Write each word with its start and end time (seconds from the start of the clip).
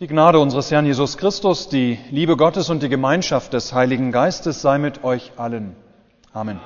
Die 0.00 0.06
Gnade 0.06 0.38
unseres 0.38 0.70
Herrn 0.70 0.86
Jesus 0.86 1.18
Christus, 1.18 1.68
die 1.68 1.98
Liebe 2.12 2.36
Gottes 2.36 2.70
und 2.70 2.84
die 2.84 2.88
Gemeinschaft 2.88 3.52
des 3.52 3.72
Heiligen 3.72 4.12
Geistes 4.12 4.62
sei 4.62 4.78
mit 4.78 5.02
euch 5.02 5.32
allen. 5.36 5.74
Amen. 6.32 6.60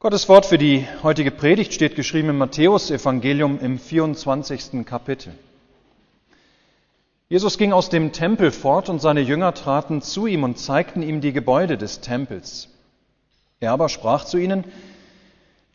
Gottes 0.00 0.28
Wort 0.28 0.44
für 0.44 0.58
die 0.58 0.88
heutige 1.04 1.30
Predigt 1.30 1.72
steht 1.72 1.94
geschrieben 1.94 2.30
im 2.30 2.38
Matthäusevangelium 2.38 3.60
im 3.60 3.78
24. 3.78 4.84
Kapitel. 4.84 5.34
Jesus 7.28 7.58
ging 7.58 7.72
aus 7.72 7.90
dem 7.90 8.10
Tempel 8.10 8.50
fort 8.50 8.88
und 8.88 9.00
seine 9.00 9.20
Jünger 9.20 9.54
traten 9.54 10.02
zu 10.02 10.26
ihm 10.26 10.42
und 10.42 10.58
zeigten 10.58 11.00
ihm 11.00 11.20
die 11.20 11.32
Gebäude 11.32 11.78
des 11.78 12.00
Tempels. 12.00 12.70
Er 13.60 13.70
aber 13.70 13.88
sprach 13.88 14.24
zu 14.24 14.36
ihnen, 14.36 14.64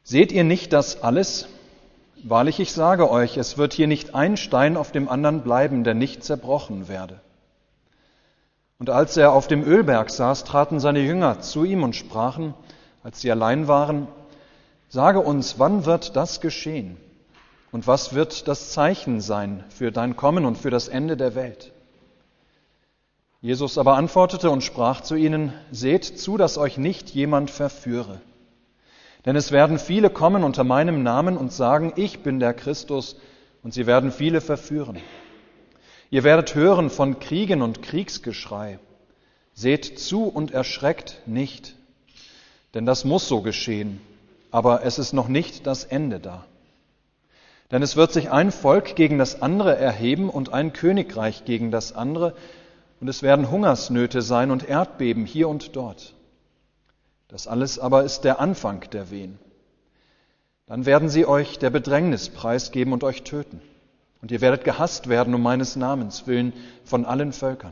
Seht 0.04 0.34
ihr 0.34 0.44
nicht 0.44 0.74
das 0.74 1.02
alles? 1.02 1.48
Wahrlich, 2.24 2.60
ich 2.60 2.72
sage 2.72 3.10
euch, 3.10 3.38
es 3.38 3.58
wird 3.58 3.74
hier 3.74 3.88
nicht 3.88 4.14
ein 4.14 4.38
Stein 4.38 4.78
auf 4.78 4.92
dem 4.92 5.10
anderen 5.10 5.42
bleiben, 5.42 5.84
der 5.84 5.96
nicht 5.96 6.24
zerbrochen 6.24 6.88
werde. 6.88 7.20
Und 8.78 8.90
als 8.90 9.18
er 9.18 9.32
auf 9.32 9.48
dem 9.48 9.64
Ölberg 9.64 10.10
saß, 10.10 10.44
traten 10.44 10.80
seine 10.80 11.02
Jünger 11.02 11.42
zu 11.42 11.64
ihm 11.64 11.84
und 11.84 11.96
sprachen, 11.96 12.54
als 13.04 13.22
sie 13.22 13.32
allein 13.32 13.68
waren, 13.68 14.08
Sage 14.90 15.22
uns, 15.22 15.58
wann 15.58 15.86
wird 15.86 16.18
das 16.18 16.42
geschehen? 16.42 16.98
Und 17.72 17.88
was 17.88 18.14
wird 18.14 18.50
das 18.50 18.72
Zeichen 18.72 19.22
sein 19.22 19.64
für 19.70 19.90
dein 19.90 20.18
Kommen 20.18 20.44
und 20.44 20.58
für 20.58 20.70
das 20.70 20.90
Ende 20.90 21.16
der 21.16 21.34
Welt? 21.34 21.72
Jesus 23.40 23.78
aber 23.78 23.96
antwortete 23.96 24.52
und 24.52 24.66
sprach 24.66 25.00
zu 25.00 25.16
ihnen, 25.16 25.54
Seht 25.72 26.04
zu, 26.04 26.38
dass 26.38 26.58
euch 26.58 26.78
nicht 26.78 27.12
jemand 27.12 27.50
verführe. 27.50 28.20
Denn 29.26 29.36
es 29.36 29.52
werden 29.52 29.78
viele 29.78 30.10
kommen 30.10 30.44
unter 30.44 30.64
meinem 30.64 31.04
Namen 31.04 31.38
und 31.38 31.54
sagen, 31.54 31.94
ich 31.96 32.22
bin 32.22 32.40
der 32.40 32.54
Christus, 32.54 33.16
und 33.64 33.74
sie 33.74 33.86
werden 33.86 34.12
viele 34.12 34.42
verführen. 34.42 34.98
Ihr 36.10 36.24
werdet 36.24 36.56
hören 36.56 36.90
von 36.90 37.20
Kriegen 37.20 37.62
und 37.62 37.82
Kriegsgeschrei. 37.82 38.80
Seht 39.54 40.00
zu 40.00 40.24
und 40.26 40.52
erschreckt 40.52 41.22
nicht, 41.26 41.76
denn 42.74 42.86
das 42.86 43.06
muss 43.06 43.28
so 43.28 43.42
geschehen, 43.42 44.02
aber 44.50 44.84
es 44.84 44.98
ist 44.98 45.14
noch 45.14 45.28
nicht 45.28 45.68
das 45.68 45.84
Ende 45.84 46.20
da. 46.20 46.46
Denn 47.70 47.84
es 47.84 47.96
wird 47.96 48.12
sich 48.12 48.32
ein 48.32 48.52
Volk 48.52 48.96
gegen 48.96 49.18
das 49.18 49.42
andere 49.42 49.78
erheben 49.78 50.30
und 50.30 50.54
ein 50.54 50.74
Königreich 50.74 51.46
gegen 51.46 51.70
das 51.70 51.94
andere, 51.94 52.34
und 53.00 53.08
es 53.08 53.24
werden 53.24 53.50
Hungersnöte 53.50 54.22
sein 54.22 54.52
und 54.52 54.68
Erdbeben 54.68 55.26
hier 55.26 55.50
und 55.50 55.76
dort. 55.76 56.14
Das 57.32 57.48
alles 57.48 57.80
aber 57.80 58.04
ist 58.04 58.22
der 58.22 58.42
Anfang 58.42 58.82
der 58.92 59.10
Wehen. 59.10 59.40
Dann 60.68 60.86
werden 60.86 61.08
sie 61.08 61.26
euch 61.26 61.60
der 61.60 61.70
Bedrängnis 61.70 62.30
preisgeben 62.30 62.92
und 62.92 63.06
euch 63.06 63.24
töten. 63.24 63.62
Und 64.22 64.32
ihr 64.32 64.42
werdet 64.42 64.66
gehasst 64.66 65.08
werden 65.08 65.34
um 65.34 65.42
meines 65.42 65.78
Namens 65.78 66.28
willen 66.28 66.54
von 66.84 67.06
allen 67.06 67.32
Völkern. 67.32 67.72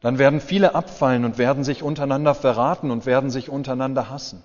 Dann 0.00 0.18
werden 0.18 0.40
viele 0.40 0.74
abfallen 0.74 1.24
und 1.24 1.38
werden 1.38 1.64
sich 1.64 1.82
untereinander 1.82 2.34
verraten 2.34 2.90
und 2.90 3.06
werden 3.06 3.30
sich 3.30 3.48
untereinander 3.48 4.10
hassen. 4.10 4.44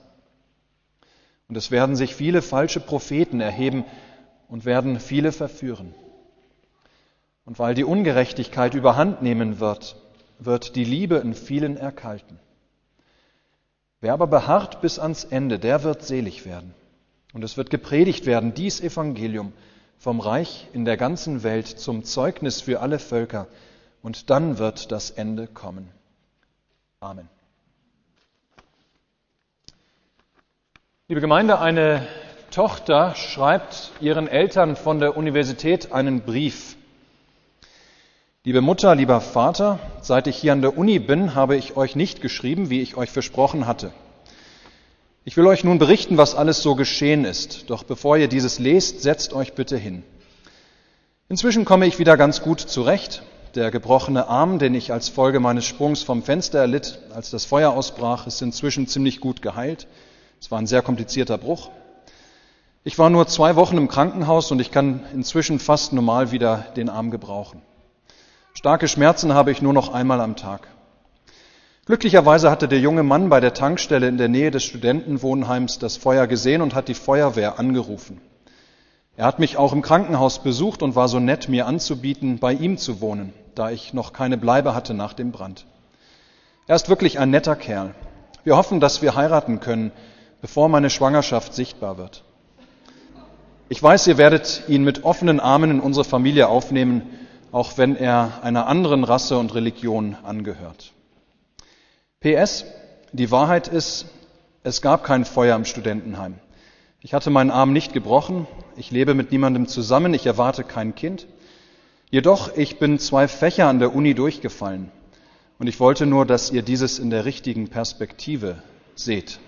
Und 1.50 1.58
es 1.58 1.70
werden 1.70 1.98
sich 1.98 2.16
viele 2.16 2.42
falsche 2.42 2.80
Propheten 2.80 3.42
erheben 3.42 3.84
und 4.48 4.64
werden 4.64 5.02
viele 5.02 5.34
verführen. 5.34 5.94
Und 7.44 7.60
weil 7.60 7.76
die 7.76 7.84
Ungerechtigkeit 7.84 8.74
überhand 8.74 9.22
nehmen 9.22 9.60
wird, 9.60 9.98
wird 10.40 10.78
die 10.78 10.86
Liebe 10.86 11.18
in 11.18 11.34
vielen 11.34 11.76
erkalten. 11.76 12.40
Wer 14.02 14.14
aber 14.14 14.26
beharrt 14.26 14.82
bis 14.82 14.98
ans 14.98 15.24
Ende, 15.24 15.60
der 15.60 15.84
wird 15.84 16.04
selig 16.04 16.46
werden. 16.46 16.74
Und 17.34 17.44
es 17.44 17.56
wird 17.56 17.70
gepredigt 17.70 18.26
werden, 18.26 18.54
dies 18.54 18.82
Evangelium 18.82 19.54
vom 20.00 20.20
Reich 20.20 20.68
in 20.74 20.86
der 20.86 20.98
ganzen 20.98 21.44
Welt 21.44 21.68
zum 21.68 22.04
Zeugnis 22.04 22.62
für 22.62 22.82
alle 22.82 22.98
Völker. 22.98 23.48
Und 24.02 24.32
dann 24.32 24.58
wird 24.58 24.92
das 24.92 25.12
Ende 25.12 25.46
kommen. 25.46 25.88
Amen. 27.00 27.30
Liebe 31.08 31.22
Gemeinde, 31.22 31.60
eine 31.60 32.08
Tochter 32.50 33.14
schreibt 33.16 33.92
ihren 34.02 34.28
Eltern 34.28 34.76
von 34.76 35.00
der 35.00 35.16
Universität 35.16 35.92
einen 35.92 36.22
Brief. 36.22 36.76
Liebe 38.44 38.62
Mutter, 38.62 38.96
lieber 38.96 39.22
Vater, 39.22 39.80
seit 40.02 40.26
ich 40.26 40.36
hier 40.36 40.54
an 40.54 40.64
der 40.64 40.76
Uni 40.76 40.98
bin, 40.98 41.36
habe 41.36 41.56
ich 41.56 41.78
euch 41.78 41.96
nicht 41.96 42.22
geschrieben, 42.22 42.72
wie 42.72 42.82
ich 42.82 42.98
euch 42.98 43.12
versprochen 43.12 43.68
hatte. 43.68 43.92
Ich 45.24 45.38
will 45.38 45.46
euch 45.46 45.64
nun 45.64 45.78
berichten, 45.78 46.18
was 46.18 46.34
alles 46.34 46.64
so 46.64 46.74
geschehen 46.74 47.26
ist. 47.26 47.70
Doch 47.70 47.84
bevor 47.84 48.18
ihr 48.18 48.28
dieses 48.28 48.58
lest, 48.58 49.02
setzt 49.02 49.34
euch 49.34 49.54
bitte 49.54 49.78
hin. 49.78 50.02
Inzwischen 51.30 51.64
komme 51.64 51.86
ich 51.86 52.00
wieder 52.00 52.18
ganz 52.18 52.42
gut 52.42 52.60
zurecht. 52.60 53.22
Der 53.54 53.70
gebrochene 53.70 54.28
Arm, 54.28 54.58
den 54.58 54.74
ich 54.74 54.92
als 54.92 55.10
Folge 55.10 55.40
meines 55.40 55.66
Sprungs 55.66 56.02
vom 56.02 56.24
Fenster 56.24 56.58
erlitt, 56.58 57.00
als 57.14 57.30
das 57.30 57.46
Feuer 57.46 57.72
ausbrach, 57.72 58.26
ist 58.26 58.42
inzwischen 58.42 58.88
ziemlich 58.88 59.20
gut 59.20 59.44
geheilt. 59.44 59.86
Es 60.40 60.50
war 60.50 60.58
ein 60.58 60.66
sehr 60.66 60.82
komplizierter 60.82 61.38
Bruch. 61.38 61.70
Ich 62.84 62.98
war 62.98 63.12
nur 63.12 63.28
zwei 63.28 63.56
Wochen 63.56 63.78
im 63.78 63.90
Krankenhaus 63.90 64.52
und 64.52 64.60
ich 64.60 64.72
kann 64.72 65.04
inzwischen 65.14 65.60
fast 65.60 65.94
normal 65.94 66.32
wieder 66.32 66.66
den 66.76 66.90
Arm 66.90 67.12
gebrauchen. 67.12 67.62
Starke 68.56 68.88
Schmerzen 68.88 69.36
habe 69.36 69.52
ich 69.52 69.62
nur 69.62 69.74
noch 69.74 69.94
einmal 69.94 70.20
am 70.20 70.36
Tag. 70.36 70.68
Glücklicherweise 71.92 72.50
hatte 72.50 72.70
der 72.70 72.80
junge 72.80 73.04
Mann 73.04 73.28
bei 73.28 73.42
der 73.42 73.54
Tankstelle 73.54 74.08
in 74.08 74.18
der 74.18 74.30
Nähe 74.30 74.50
des 74.50 74.64
Studentenwohnheims 74.64 75.78
das 75.78 75.98
Feuer 75.98 76.26
gesehen 76.26 76.62
und 76.62 76.74
hat 76.74 76.88
die 76.88 76.94
Feuerwehr 76.94 77.60
angerufen. 77.60 78.22
Er 79.18 79.26
hat 79.26 79.40
mich 79.40 79.58
auch 79.58 79.74
im 79.74 79.82
Krankenhaus 79.82 80.42
besucht 80.42 80.84
und 80.84 80.96
war 80.96 81.10
so 81.10 81.20
nett, 81.20 81.50
mir 81.50 81.68
anzubieten, 81.68 82.40
bei 82.40 82.54
ihm 82.54 82.78
zu 82.78 83.02
wohnen, 83.02 83.34
da 83.56 83.72
ich 83.72 83.94
noch 83.94 84.14
keine 84.14 84.38
Bleibe 84.38 84.74
hatte 84.74 84.94
nach 84.94 85.12
dem 85.12 85.34
Brand. 85.34 85.66
Er 86.66 86.78
ist 86.78 86.88
wirklich 86.88 87.20
ein 87.20 87.30
netter 87.30 87.58
Kerl. 87.58 87.94
Wir 88.46 88.56
hoffen, 88.56 88.80
dass 88.80 89.02
wir 89.02 89.16
heiraten 89.16 89.60
können, 89.60 89.92
bevor 90.40 90.70
meine 90.70 90.90
Schwangerschaft 90.90 91.54
sichtbar 91.54 91.98
wird. 91.98 92.24
Ich 93.68 93.84
weiß, 93.84 94.08
ihr 94.08 94.18
werdet 94.18 94.64
ihn 94.70 94.86
mit 94.86 95.04
offenen 95.04 95.42
Armen 95.42 95.72
in 95.72 95.80
unsere 95.82 96.06
Familie 96.06 96.48
aufnehmen 96.48 97.02
auch 97.52 97.78
wenn 97.78 97.98
er 97.98 98.40
einer 98.44 98.68
anderen 98.68 99.04
Rasse 99.04 99.38
und 99.38 99.54
Religion 99.54 100.16
angehört. 100.24 100.94
PS, 102.22 102.66
die 103.14 103.32
Wahrheit 103.32 103.68
ist, 103.68 104.06
es 104.62 104.84
gab 104.84 105.04
kein 105.04 105.26
Feuer 105.26 105.56
im 105.56 105.66
Studentenheim. 105.66 106.36
Ich 107.00 107.16
hatte 107.16 107.32
meinen 107.32 107.50
Arm 107.50 107.74
nicht 107.74 107.94
gebrochen, 107.94 108.46
ich 108.76 108.92
lebe 108.92 109.16
mit 109.16 109.32
niemandem 109.32 109.68
zusammen, 109.68 110.14
ich 110.14 110.28
erwarte 110.28 110.64
kein 110.64 110.94
Kind. 110.94 111.26
Jedoch, 112.12 112.56
ich 112.56 112.78
bin 112.78 113.00
zwei 113.00 113.28
Fächer 113.28 113.68
an 113.68 113.80
der 113.80 113.96
Uni 113.96 114.14
durchgefallen 114.14 114.92
und 115.58 115.66
ich 115.66 115.80
wollte 115.80 116.06
nur, 116.06 116.28
dass 116.28 116.52
ihr 116.52 116.62
dieses 116.62 117.00
in 117.00 117.10
der 117.10 117.26
richtigen 117.26 117.70
Perspektive 117.70 118.62
seht. 118.94 119.40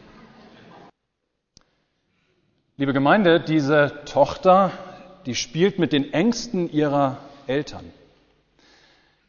Liebe 2.78 2.94
Gemeinde, 2.94 3.40
diese 3.40 4.02
Tochter, 4.06 4.72
die 5.28 5.36
spielt 5.36 5.78
mit 5.78 5.94
den 5.94 6.12
Ängsten 6.12 6.72
ihrer 6.72 7.20
Eltern. 7.46 7.86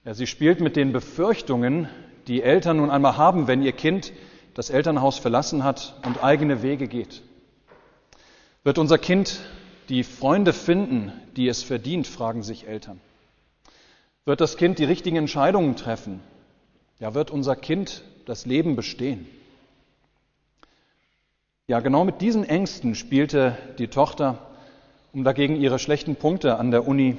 Ja, 0.06 0.14
sie 0.14 0.26
spielt 0.26 0.60
mit 0.60 0.76
den 0.76 0.94
Befürchtungen, 0.94 1.90
die 2.26 2.42
Eltern 2.42 2.78
nun 2.78 2.90
einmal 2.90 3.16
haben, 3.16 3.46
wenn 3.46 3.62
ihr 3.62 3.72
Kind 3.72 4.12
das 4.54 4.70
Elternhaus 4.70 5.18
verlassen 5.18 5.64
hat 5.64 5.94
und 6.06 6.22
eigene 6.22 6.62
Wege 6.62 6.88
geht. 6.88 7.22
Wird 8.62 8.78
unser 8.78 8.98
Kind 8.98 9.40
die 9.88 10.04
Freunde 10.04 10.52
finden, 10.52 11.12
die 11.36 11.48
es 11.48 11.62
verdient, 11.62 12.06
fragen 12.06 12.42
sich 12.42 12.66
Eltern. 12.66 13.00
Wird 14.24 14.40
das 14.40 14.56
Kind 14.56 14.78
die 14.78 14.84
richtigen 14.84 15.16
Entscheidungen 15.16 15.76
treffen? 15.76 16.20
Ja, 16.98 17.14
wird 17.14 17.30
unser 17.30 17.56
Kind 17.56 18.02
das 18.24 18.46
Leben 18.46 18.76
bestehen? 18.76 19.26
Ja, 21.66 21.80
genau 21.80 22.04
mit 22.04 22.20
diesen 22.20 22.44
Ängsten 22.44 22.94
spielte 22.94 23.58
die 23.78 23.88
Tochter, 23.88 24.38
um 25.12 25.24
dagegen 25.24 25.56
ihre 25.56 25.78
schlechten 25.78 26.16
Punkte 26.16 26.56
an 26.56 26.70
der 26.70 26.86
Uni 26.86 27.18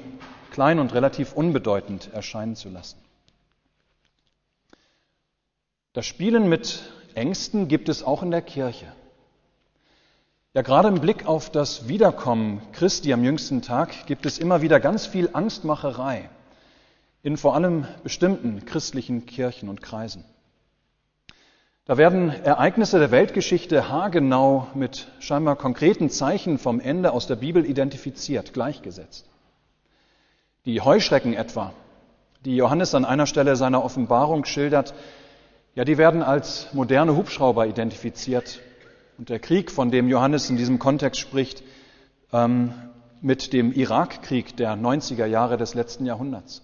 klein 0.50 0.78
und 0.78 0.94
relativ 0.94 1.32
unbedeutend 1.32 2.10
erscheinen 2.12 2.56
zu 2.56 2.68
lassen. 2.68 2.98
Das 5.96 6.04
Spielen 6.04 6.50
mit 6.50 6.82
Ängsten 7.14 7.68
gibt 7.68 7.88
es 7.88 8.02
auch 8.02 8.22
in 8.22 8.30
der 8.30 8.42
Kirche. 8.42 8.84
Ja, 10.52 10.60
gerade 10.60 10.88
im 10.88 11.00
Blick 11.00 11.24
auf 11.24 11.48
das 11.48 11.88
Wiederkommen 11.88 12.60
Christi 12.72 13.14
am 13.14 13.24
jüngsten 13.24 13.62
Tag 13.62 14.04
gibt 14.04 14.26
es 14.26 14.36
immer 14.36 14.60
wieder 14.60 14.78
ganz 14.78 15.06
viel 15.06 15.30
Angstmacherei 15.32 16.28
in 17.22 17.38
vor 17.38 17.54
allem 17.54 17.86
bestimmten 18.02 18.66
christlichen 18.66 19.24
Kirchen 19.24 19.70
und 19.70 19.80
Kreisen. 19.80 20.26
Da 21.86 21.96
werden 21.96 22.28
Ereignisse 22.28 22.98
der 22.98 23.10
Weltgeschichte 23.10 23.88
haargenau 23.88 24.66
mit 24.74 25.08
scheinbar 25.20 25.56
konkreten 25.56 26.10
Zeichen 26.10 26.58
vom 26.58 26.78
Ende 26.78 27.12
aus 27.12 27.26
der 27.26 27.36
Bibel 27.36 27.64
identifiziert, 27.64 28.52
gleichgesetzt. 28.52 29.24
Die 30.66 30.78
Heuschrecken 30.82 31.32
etwa, 31.32 31.72
die 32.44 32.54
Johannes 32.54 32.94
an 32.94 33.06
einer 33.06 33.26
Stelle 33.26 33.56
seiner 33.56 33.82
Offenbarung 33.82 34.44
schildert, 34.44 34.92
ja, 35.76 35.84
die 35.84 35.98
werden 35.98 36.22
als 36.22 36.72
moderne 36.72 37.14
Hubschrauber 37.14 37.66
identifiziert. 37.66 38.60
Und 39.18 39.28
der 39.28 39.38
Krieg, 39.38 39.70
von 39.70 39.90
dem 39.90 40.08
Johannes 40.08 40.48
in 40.48 40.56
diesem 40.56 40.78
Kontext 40.78 41.20
spricht, 41.20 41.62
ähm, 42.32 42.72
mit 43.20 43.52
dem 43.52 43.72
Irakkrieg 43.72 44.56
der 44.56 44.74
90er 44.74 45.26
Jahre 45.26 45.58
des 45.58 45.74
letzten 45.74 46.06
Jahrhunderts. 46.06 46.62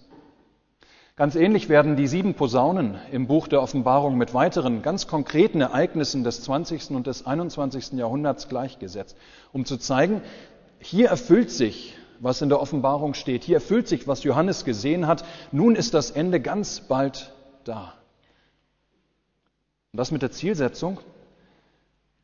Ganz 1.15 1.35
ähnlich 1.35 1.69
werden 1.69 1.95
die 1.95 2.07
sieben 2.07 2.33
Posaunen 2.33 2.95
im 3.11 3.27
Buch 3.27 3.47
der 3.47 3.61
Offenbarung 3.61 4.17
mit 4.17 4.33
weiteren 4.33 4.81
ganz 4.81 5.05
konkreten 5.05 5.61
Ereignissen 5.61 6.23
des 6.23 6.41
20. 6.41 6.89
und 6.89 7.05
des 7.05 7.23
21. 7.23 7.93
Jahrhunderts 7.93 8.49
gleichgesetzt, 8.49 9.15
um 9.51 9.65
zu 9.65 9.77
zeigen, 9.77 10.21
hier 10.79 11.09
erfüllt 11.09 11.51
sich, 11.51 11.95
was 12.19 12.41
in 12.41 12.49
der 12.49 12.59
Offenbarung 12.59 13.13
steht, 13.13 13.43
hier 13.43 13.57
erfüllt 13.57 13.87
sich, 13.87 14.07
was 14.07 14.23
Johannes 14.23 14.65
gesehen 14.65 15.05
hat, 15.05 15.23
nun 15.51 15.75
ist 15.75 15.93
das 15.93 16.09
Ende 16.09 16.39
ganz 16.39 16.81
bald 16.81 17.31
da. 17.63 17.93
Und 19.93 19.97
das 19.99 20.09
mit 20.09 20.23
der 20.23 20.31
Zielsetzung, 20.31 20.99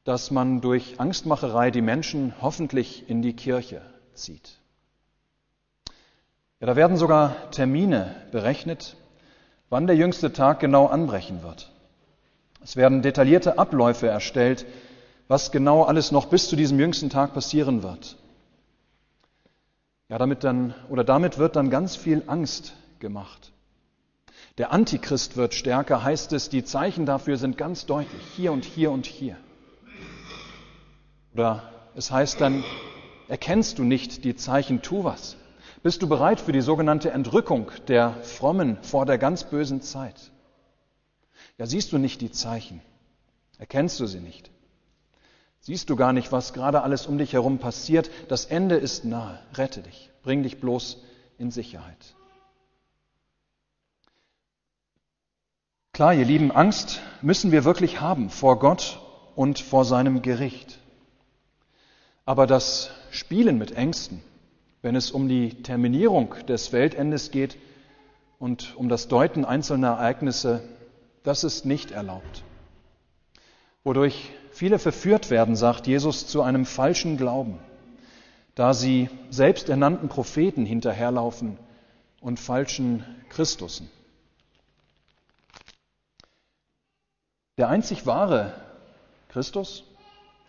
dass 0.04 0.31
man 0.31 0.60
durch 0.60 1.00
Angstmacherei 1.00 1.69
die 1.69 1.83
Menschen 1.83 2.33
hoffentlich 2.42 3.07
in 3.07 3.21
die 3.21 3.36
Kirche 3.36 3.83
zieht. 4.16 4.57
Ja, 6.60 6.66
da 6.66 6.75
werden 6.75 6.98
sogar 6.98 7.51
Termine 7.51 8.16
berechnet, 8.31 8.98
wann 9.69 9.86
der 9.86 9.95
jüngste 9.95 10.33
Tag 10.33 10.60
genau 10.60 10.88
anbrechen 10.88 11.44
wird. 11.44 11.71
Es 12.63 12.75
werden 12.75 13.04
detaillierte 13.04 13.60
Abläufe 13.60 14.07
erstellt, 14.07 14.65
was 15.27 15.51
genau 15.51 15.83
alles 15.83 16.12
noch 16.12 16.25
bis 16.25 16.50
zu 16.50 16.56
diesem 16.56 16.80
jüngsten 16.80 17.12
Tag 17.12 17.36
passieren 17.36 17.83
wird. 17.83 18.18
Ja, 20.10 20.18
damit 20.18 20.44
dann, 20.44 20.74
oder 20.89 21.04
damit 21.04 21.38
wird 21.38 21.56
dann 21.56 21.69
ganz 21.69 21.95
viel 21.95 22.24
Angst 22.25 22.74
gemacht. 22.98 23.51
Der 24.60 24.74
Antichrist 24.74 25.38
wird 25.38 25.54
stärker, 25.54 26.04
heißt 26.04 26.34
es, 26.34 26.50
die 26.50 26.66
Zeichen 26.66 27.06
dafür 27.06 27.38
sind 27.38 27.58
ganz 27.58 27.86
deutlich, 27.86 28.22
hier 28.36 28.52
und 28.52 28.66
hier 28.66 28.92
und 28.92 29.06
hier. 29.06 29.38
Oder 31.34 31.64
es 31.96 32.12
heißt 32.12 32.42
dann, 32.42 32.66
erkennst 33.30 33.80
du 33.80 33.86
nicht 33.86 34.26
die 34.26 34.36
Zeichen, 34.36 34.82
tu 34.82 35.06
was. 35.06 35.38
Bist 35.82 36.02
du 36.02 36.10
bereit 36.10 36.42
für 36.42 36.52
die 36.52 36.60
sogenannte 36.60 37.12
Entrückung 37.12 37.72
der 37.88 38.16
Frommen 38.22 38.78
vor 38.82 39.06
der 39.06 39.18
ganz 39.18 39.46
bösen 39.46 39.82
Zeit? 39.82 40.30
Ja, 41.58 41.66
siehst 41.66 41.94
du 41.94 41.98
nicht 41.98 42.20
die 42.20 42.32
Zeichen? 42.32 42.82
Erkennst 43.60 43.98
du 44.02 44.08
sie 44.08 44.20
nicht? 44.20 44.52
Siehst 45.62 45.90
du 45.90 45.96
gar 45.96 46.12
nicht, 46.12 46.34
was 46.34 46.52
gerade 46.52 46.84
alles 46.84 47.08
um 47.08 47.18
dich 47.18 47.32
herum 47.32 47.60
passiert? 47.60 48.12
Das 48.28 48.44
Ende 48.44 48.76
ist 48.76 49.06
nahe. 49.06 49.40
Rette 49.54 49.82
dich. 49.82 50.12
Bring 50.22 50.44
dich 50.44 50.60
bloß 50.60 50.98
in 51.38 51.50
Sicherheit. 51.50 52.14
Klar, 56.00 56.13
ihr 56.13 56.24
Lieben, 56.24 56.50
Angst 56.54 57.01
müssen 57.22 57.51
wir 57.51 57.66
wirklich 57.66 58.00
haben 58.00 58.30
vor 58.30 58.57
Gott 58.57 59.01
und 59.36 59.60
vor 59.60 59.84
seinem 59.84 60.22
Gericht. 60.22 60.80
Aber 62.25 62.48
das 62.48 62.92
Spielen 63.12 63.57
mit 63.57 63.74
Ängsten, 63.74 64.22
wenn 64.81 64.96
es 64.96 65.12
um 65.12 65.28
die 65.28 65.62
Terminierung 65.62 66.36
des 66.48 66.72
Weltendes 66.72 67.31
geht 67.31 67.57
und 68.40 68.78
um 68.78 68.88
das 68.88 69.10
Deuten 69.10 69.44
einzelner 69.44 69.90
Ereignisse, 69.90 70.63
das 71.24 71.44
ist 71.44 71.66
nicht 71.66 71.92
erlaubt. 71.92 72.46
Wodurch 73.84 74.31
viele 74.54 74.80
verführt 74.80 75.30
werden, 75.30 75.57
sagt 75.57 75.86
Jesus, 75.86 76.28
zu 76.28 76.42
einem 76.44 76.66
falschen 76.66 77.18
Glauben, 77.18 77.60
da 78.56 78.74
sie 78.74 79.10
selbst 79.31 79.68
ernannten 79.68 80.07
Propheten 80.07 80.66
hinterherlaufen 80.66 81.57
und 82.22 82.40
falschen 82.40 83.04
Christussen. 83.28 83.90
Der 87.60 87.68
einzig 87.68 88.06
wahre 88.06 88.54
Christus, 89.28 89.84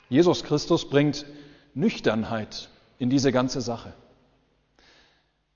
Jesus 0.09 0.45
Christus, 0.45 0.89
bringt 0.89 1.27
Nüchternheit 1.75 2.69
in 3.01 3.11
diese 3.11 3.33
ganze 3.33 3.61
Sache. 3.61 3.93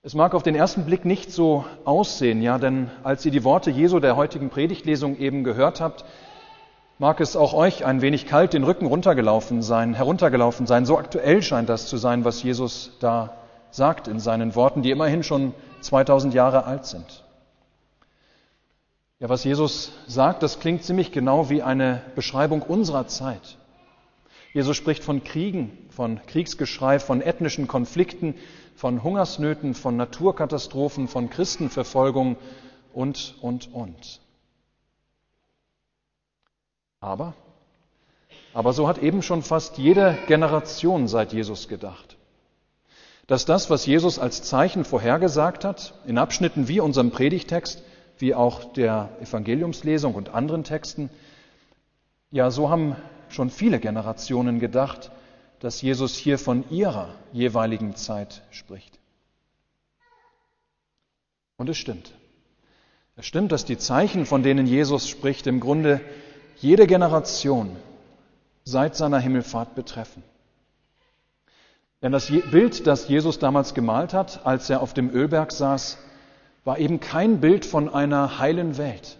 Es 0.02 0.16
mag 0.16 0.34
auf 0.34 0.42
den 0.42 0.56
ersten 0.56 0.84
Blick 0.84 1.04
nicht 1.04 1.30
so 1.30 1.64
aussehen, 1.84 2.42
ja, 2.42 2.58
denn 2.58 2.90
als 3.04 3.24
ihr 3.24 3.30
die 3.30 3.44
Worte 3.44 3.70
Jesu 3.70 4.00
der 4.00 4.16
heutigen 4.16 4.50
Predigtlesung 4.50 5.16
eben 5.16 5.44
gehört 5.44 5.80
habt, 5.80 6.04
mag 6.98 7.20
es 7.20 7.36
auch 7.36 7.54
euch 7.54 7.84
ein 7.84 8.02
wenig 8.02 8.26
kalt 8.26 8.52
den 8.52 8.64
Rücken 8.64 8.86
runtergelaufen 8.86 9.62
sein, 9.62 9.94
heruntergelaufen 9.94 10.66
sein. 10.66 10.84
So 10.86 10.98
aktuell 10.98 11.40
scheint 11.40 11.68
das 11.68 11.86
zu 11.86 11.98
sein, 11.98 12.24
was 12.24 12.42
Jesus 12.42 12.90
da 12.98 13.32
sagt 13.70 14.08
in 14.08 14.18
seinen 14.18 14.56
Worten, 14.56 14.82
die 14.82 14.90
immerhin 14.90 15.22
schon 15.22 15.54
2000 15.82 16.34
Jahre 16.34 16.64
alt 16.64 16.84
sind. 16.84 17.23
Ja, 19.20 19.28
was 19.28 19.44
Jesus 19.44 19.92
sagt, 20.06 20.42
das 20.42 20.58
klingt 20.58 20.82
ziemlich 20.82 21.12
genau 21.12 21.48
wie 21.48 21.62
eine 21.62 22.02
Beschreibung 22.14 22.62
unserer 22.62 23.06
Zeit. 23.06 23.58
Jesus 24.52 24.76
spricht 24.76 25.02
von 25.02 25.24
Kriegen, 25.24 25.88
von 25.90 26.20
Kriegsgeschrei, 26.26 26.98
von 26.98 27.20
ethnischen 27.20 27.66
Konflikten, 27.68 28.34
von 28.76 29.02
Hungersnöten, 29.02 29.74
von 29.74 29.96
Naturkatastrophen, 29.96 31.08
von 31.08 31.30
Christenverfolgung 31.30 32.36
und, 32.92 33.34
und, 33.40 33.72
und. 33.72 34.20
Aber, 37.00 37.34
aber 38.52 38.72
so 38.72 38.88
hat 38.88 38.98
eben 38.98 39.22
schon 39.22 39.42
fast 39.42 39.78
jede 39.78 40.18
Generation 40.26 41.06
seit 41.06 41.32
Jesus 41.32 41.68
gedacht. 41.68 42.16
Dass 43.26 43.44
das, 43.44 43.70
was 43.70 43.86
Jesus 43.86 44.18
als 44.18 44.42
Zeichen 44.42 44.84
vorhergesagt 44.84 45.64
hat, 45.64 45.94
in 46.06 46.18
Abschnitten 46.18 46.68
wie 46.68 46.80
unserem 46.80 47.10
Predigtext, 47.10 47.82
wie 48.18 48.34
auch 48.34 48.72
der 48.72 49.10
Evangeliumslesung 49.20 50.14
und 50.14 50.30
anderen 50.30 50.64
Texten, 50.64 51.10
ja, 52.30 52.50
so 52.50 52.70
haben 52.70 52.96
schon 53.28 53.50
viele 53.50 53.80
Generationen 53.80 54.60
gedacht, 54.60 55.10
dass 55.60 55.82
Jesus 55.82 56.16
hier 56.16 56.38
von 56.38 56.68
ihrer 56.70 57.14
jeweiligen 57.32 57.96
Zeit 57.96 58.42
spricht. 58.50 58.98
Und 61.56 61.68
es 61.68 61.78
stimmt. 61.78 62.12
Es 63.16 63.26
stimmt, 63.26 63.52
dass 63.52 63.64
die 63.64 63.78
Zeichen, 63.78 64.26
von 64.26 64.42
denen 64.42 64.66
Jesus 64.66 65.08
spricht, 65.08 65.46
im 65.46 65.60
Grunde 65.60 66.00
jede 66.56 66.86
Generation 66.86 67.76
seit 68.64 68.96
seiner 68.96 69.20
Himmelfahrt 69.20 69.74
betreffen. 69.74 70.22
Denn 72.02 72.12
das 72.12 72.26
Bild, 72.26 72.86
das 72.86 73.08
Jesus 73.08 73.38
damals 73.38 73.72
gemalt 73.72 74.12
hat, 74.12 74.44
als 74.44 74.68
er 74.68 74.82
auf 74.82 74.92
dem 74.92 75.10
Ölberg 75.10 75.52
saß, 75.52 75.98
war 76.64 76.78
eben 76.78 77.00
kein 77.00 77.40
Bild 77.40 77.64
von 77.64 77.92
einer 77.92 78.38
heilen 78.38 78.78
Welt, 78.78 79.18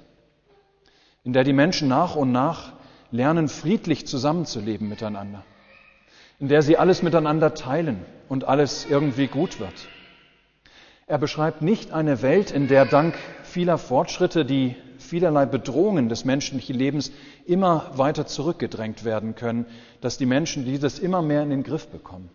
in 1.23 1.32
der 1.32 1.44
die 1.44 1.52
Menschen 1.52 1.88
nach 1.88 2.17
und 2.17 2.32
nach 2.32 2.73
lernen, 3.11 3.49
friedlich 3.49 4.06
zusammenzuleben 4.06 4.88
miteinander 4.88 5.44
in 6.41 6.49
der 6.49 6.62
sie 6.62 6.76
alles 6.76 7.02
miteinander 7.02 7.55
teilen 7.55 8.05
und 8.29 8.44
alles 8.44 8.87
irgendwie 8.88 9.29
gut 9.29 9.61
wird. 9.61 9.88
Er 11.07 11.19
beschreibt 11.19 11.62
nicht 11.62 11.92
eine 11.92 12.23
Welt, 12.23 12.50
in 12.50 12.66
der 12.66 12.87
dank 12.87 13.14
vieler 13.42 13.78
Fortschritte 13.78 14.45
die 14.45 14.75
vielerlei 14.99 15.45
Bedrohungen 15.45 16.09
des 16.09 16.25
menschlichen 16.25 16.75
Lebens 16.75 17.12
immer 17.47 17.90
weiter 17.95 18.26
zurückgedrängt 18.26 19.04
werden 19.04 19.35
können, 19.35 19.66
dass 20.00 20.16
die 20.16 20.26
Menschen 20.26 20.64
dieses 20.64 20.99
immer 20.99 21.21
mehr 21.21 21.42
in 21.42 21.50
den 21.50 21.62
Griff 21.62 21.88
bekommen. 21.88 22.30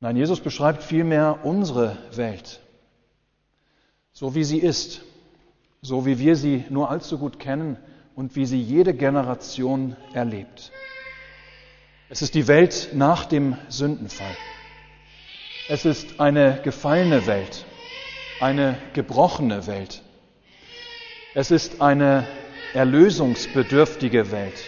Nein, 0.00 0.16
Jesus 0.16 0.40
beschreibt 0.40 0.82
vielmehr 0.82 1.40
unsere 1.44 1.96
Welt, 2.14 2.60
so 4.12 4.34
wie 4.34 4.44
sie 4.44 4.58
ist, 4.58 5.02
so 5.82 6.06
wie 6.06 6.18
wir 6.18 6.36
sie 6.36 6.64
nur 6.68 6.90
allzu 6.90 7.18
gut 7.18 7.38
kennen 7.38 7.78
und 8.14 8.36
wie 8.36 8.46
sie 8.46 8.60
jede 8.60 8.94
Generation 8.94 9.96
erlebt. 10.12 10.72
Es 12.08 12.22
ist 12.22 12.34
die 12.34 12.46
Welt 12.48 12.90
nach 12.92 13.24
dem 13.24 13.56
Sündenfall. 13.68 14.36
Es 15.68 15.84
ist 15.84 16.20
eine 16.20 16.60
gefallene 16.62 17.26
Welt, 17.26 17.64
eine 18.40 18.76
gebrochene 18.92 19.66
Welt. 19.66 20.02
Es 21.34 21.50
ist 21.50 21.80
eine 21.80 22.26
erlösungsbedürftige 22.74 24.30
Welt. 24.30 24.62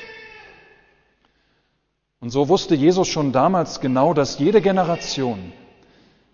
Und 2.21 2.31
so 2.31 2.49
wusste 2.49 2.75
Jesus 2.75 3.09
schon 3.09 3.33
damals 3.33 3.81
genau, 3.81 4.15
dass 4.15 4.39
jede 4.39 4.63
Generation, 4.63 5.53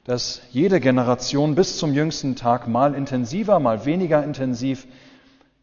dass 0.04 0.42
jede 0.50 0.80
Generation 0.80 1.54
bis 1.54 1.78
zum 1.78 1.92
jüngsten 1.92 2.36
Tag 2.36 2.68
mal 2.68 2.94
intensiver, 2.94 3.58
mal 3.58 3.84
weniger 3.84 4.22
intensiv, 4.22 4.86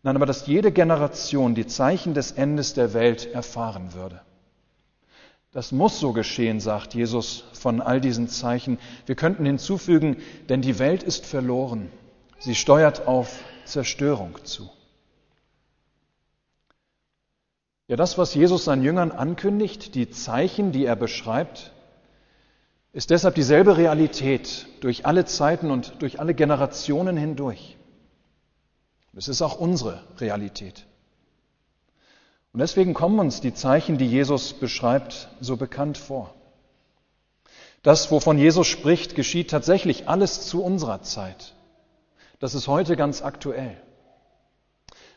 nein, 0.03 0.15
aber 0.15 0.25
dass 0.25 0.47
jede 0.47 0.71
Generation 0.71 1.55
die 1.55 1.67
Zeichen 1.67 2.13
des 2.13 2.31
Endes 2.33 2.73
der 2.73 2.93
Welt 2.93 3.31
erfahren 3.33 3.93
würde. 3.93 4.21
Das 5.51 5.71
muss 5.71 5.99
so 5.99 6.13
geschehen, 6.13 6.59
sagt 6.59 6.93
Jesus 6.93 7.45
von 7.53 7.81
all 7.81 7.99
diesen 7.99 8.27
Zeichen. 8.27 8.77
Wir 9.07 9.15
könnten 9.15 9.45
hinzufügen, 9.45 10.17
denn 10.47 10.61
die 10.61 10.77
Welt 10.77 11.01
ist 11.01 11.25
verloren. 11.25 11.89
Sie 12.37 12.53
steuert 12.53 13.07
auf 13.07 13.39
Zerstörung 13.65 14.35
zu. 14.43 14.69
Ja, 17.89 17.95
das, 17.95 18.19
was 18.19 18.35
Jesus 18.35 18.65
seinen 18.65 18.83
Jüngern 18.83 19.11
ankündigt, 19.11 19.95
die 19.95 20.11
Zeichen, 20.11 20.71
die 20.71 20.85
er 20.85 20.95
beschreibt, 20.95 21.73
ist 22.93 23.09
deshalb 23.09 23.33
dieselbe 23.33 23.77
Realität 23.77 24.67
durch 24.81 25.07
alle 25.07 25.25
Zeiten 25.25 25.71
und 25.71 25.99
durch 25.99 26.19
alle 26.19 26.35
Generationen 26.35 27.17
hindurch. 27.17 27.77
Es 29.15 29.27
ist 29.27 29.41
auch 29.41 29.59
unsere 29.59 30.03
Realität. 30.19 30.85
Und 32.53 32.59
deswegen 32.59 32.93
kommen 32.93 33.17
uns 33.17 33.41
die 33.41 33.55
Zeichen, 33.55 33.97
die 33.97 34.07
Jesus 34.07 34.53
beschreibt, 34.53 35.27
so 35.41 35.57
bekannt 35.57 35.97
vor. 35.97 36.35
Das, 37.81 38.11
wovon 38.11 38.37
Jesus 38.37 38.67
spricht, 38.67 39.15
geschieht 39.15 39.49
tatsächlich 39.49 40.07
alles 40.07 40.45
zu 40.45 40.63
unserer 40.63 41.01
Zeit. 41.01 41.55
Das 42.39 42.53
ist 42.53 42.67
heute 42.67 42.95
ganz 42.95 43.23
aktuell. 43.23 43.81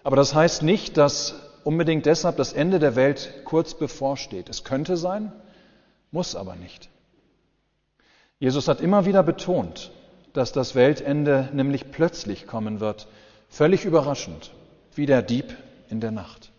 Aber 0.04 0.16
das 0.16 0.34
heißt 0.34 0.62
nicht, 0.62 0.96
dass 0.96 1.51
unbedingt 1.64 2.06
deshalb 2.06 2.36
das 2.36 2.52
Ende 2.52 2.78
der 2.78 2.96
Welt 2.96 3.42
kurz 3.44 3.74
bevorsteht. 3.74 4.48
Es 4.48 4.64
könnte 4.64 4.96
sein, 4.96 5.32
muss 6.10 6.36
aber 6.36 6.56
nicht. 6.56 6.88
Jesus 8.38 8.68
hat 8.68 8.80
immer 8.80 9.06
wieder 9.06 9.22
betont, 9.22 9.92
dass 10.32 10.52
das 10.52 10.74
Weltende 10.74 11.48
nämlich 11.52 11.90
plötzlich 11.90 12.46
kommen 12.46 12.80
wird, 12.80 13.06
völlig 13.48 13.84
überraschend, 13.84 14.52
wie 14.94 15.06
der 15.06 15.22
Dieb 15.22 15.56
in 15.88 16.00
der 16.00 16.10
Nacht. 16.10 16.50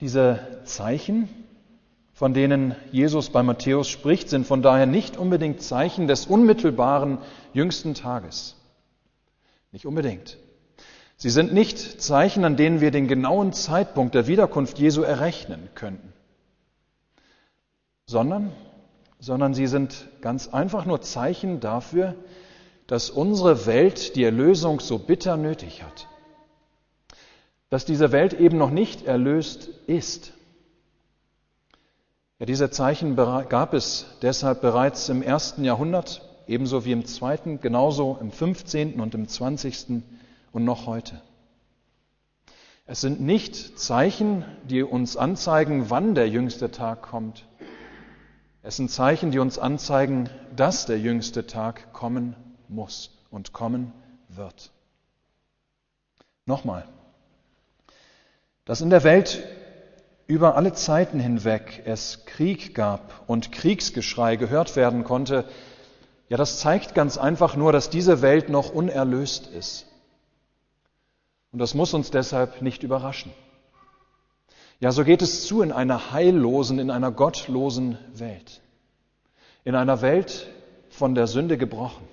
Diese 0.00 0.60
Zeichen, 0.64 1.28
von 2.12 2.34
denen 2.34 2.76
Jesus 2.92 3.30
bei 3.30 3.42
Matthäus 3.42 3.88
spricht, 3.88 4.28
sind 4.28 4.46
von 4.46 4.62
daher 4.62 4.86
nicht 4.86 5.16
unbedingt 5.16 5.62
Zeichen 5.62 6.06
des 6.06 6.26
unmittelbaren 6.26 7.18
jüngsten 7.52 7.94
Tages. 7.94 8.54
Nicht 9.72 9.86
unbedingt. 9.86 10.38
Sie 11.16 11.30
sind 11.30 11.52
nicht 11.52 12.02
Zeichen, 12.02 12.44
an 12.44 12.56
denen 12.56 12.80
wir 12.80 12.90
den 12.90 13.08
genauen 13.08 13.52
Zeitpunkt 13.52 14.14
der 14.14 14.26
Wiederkunft 14.26 14.78
Jesu 14.78 15.02
errechnen 15.02 15.68
könnten, 15.74 16.12
sondern, 18.06 18.52
sondern 19.20 19.54
sie 19.54 19.66
sind 19.66 20.08
ganz 20.20 20.48
einfach 20.48 20.84
nur 20.84 21.00
Zeichen 21.00 21.60
dafür, 21.60 22.14
dass 22.86 23.10
unsere 23.10 23.66
Welt 23.66 24.16
die 24.16 24.24
Erlösung 24.24 24.80
so 24.80 24.98
bitter 24.98 25.36
nötig 25.36 25.82
hat. 25.82 26.08
Dass 27.70 27.84
diese 27.84 28.12
Welt 28.12 28.34
eben 28.34 28.58
noch 28.58 28.70
nicht 28.70 29.06
erlöst 29.06 29.68
ist. 29.86 30.32
Ja, 32.38 32.46
diese 32.46 32.70
Zeichen 32.70 33.16
gab 33.16 33.72
es 33.72 34.06
deshalb 34.20 34.60
bereits 34.60 35.08
im 35.08 35.22
ersten 35.22 35.64
Jahrhundert, 35.64 36.20
ebenso 36.46 36.84
wie 36.84 36.92
im 36.92 37.06
zweiten, 37.06 37.60
genauso 37.60 38.18
im 38.20 38.30
15. 38.30 39.00
und 39.00 39.14
im 39.14 39.28
20. 39.28 40.02
und 40.54 40.64
noch 40.64 40.86
heute. 40.86 41.20
Es 42.86 43.00
sind 43.00 43.20
nicht 43.20 43.78
Zeichen, 43.78 44.44
die 44.68 44.82
uns 44.82 45.16
anzeigen, 45.16 45.90
wann 45.90 46.14
der 46.14 46.28
jüngste 46.28 46.70
Tag 46.70 47.02
kommt. 47.02 47.46
Es 48.62 48.76
sind 48.76 48.90
Zeichen, 48.90 49.32
die 49.32 49.40
uns 49.40 49.58
anzeigen, 49.58 50.30
dass 50.54 50.86
der 50.86 50.98
jüngste 50.98 51.46
Tag 51.46 51.92
kommen 51.92 52.36
muss 52.68 53.18
und 53.30 53.52
kommen 53.52 53.92
wird. 54.28 54.70
Nochmal, 56.46 56.86
dass 58.64 58.80
in 58.80 58.90
der 58.90 59.02
Welt 59.02 59.42
über 60.26 60.56
alle 60.56 60.72
Zeiten 60.72 61.18
hinweg 61.18 61.82
es 61.84 62.26
Krieg 62.26 62.74
gab 62.74 63.24
und 63.26 63.50
Kriegsgeschrei 63.50 64.36
gehört 64.36 64.76
werden 64.76 65.02
konnte, 65.02 65.46
ja, 66.28 66.36
das 66.36 66.60
zeigt 66.60 66.94
ganz 66.94 67.18
einfach 67.18 67.56
nur, 67.56 67.72
dass 67.72 67.90
diese 67.90 68.22
Welt 68.22 68.48
noch 68.48 68.70
unerlöst 68.70 69.48
ist. 69.48 69.86
Und 71.54 71.60
das 71.60 71.72
muss 71.72 71.94
uns 71.94 72.10
deshalb 72.10 72.60
nicht 72.60 72.82
überraschen. 72.82 73.32
Ja, 74.80 74.92
so 74.92 75.04
geht 75.04 75.22
es 75.22 75.46
zu 75.46 75.62
in 75.62 75.72
einer 75.72 76.12
heillosen, 76.12 76.78
in 76.78 76.90
einer 76.90 77.10
gottlosen 77.10 77.96
Welt. 78.12 78.60
In 79.64 79.74
einer 79.74 80.02
Welt 80.02 80.48
von 80.90 81.14
der 81.14 81.26
Sünde 81.26 81.56
gebrochen 81.56 82.06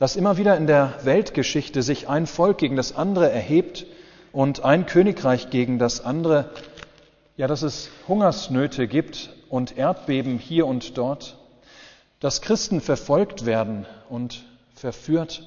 dass 0.00 0.16
immer 0.16 0.38
wieder 0.38 0.56
in 0.56 0.66
der 0.66 0.94
Weltgeschichte 1.02 1.82
sich 1.82 2.08
ein 2.08 2.26
Volk 2.26 2.56
gegen 2.56 2.74
das 2.74 2.96
andere 2.96 3.30
erhebt 3.30 3.84
und 4.32 4.64
ein 4.64 4.86
Königreich 4.86 5.50
gegen 5.50 5.78
das 5.78 6.02
andere, 6.02 6.48
ja, 7.36 7.46
dass 7.46 7.60
es 7.60 7.90
Hungersnöte 8.08 8.88
gibt 8.88 9.28
und 9.50 9.76
Erdbeben 9.76 10.38
hier 10.38 10.66
und 10.66 10.96
dort, 10.96 11.36
dass 12.18 12.40
Christen 12.40 12.80
verfolgt 12.80 13.44
werden 13.44 13.84
und 14.08 14.42
verführt. 14.74 15.42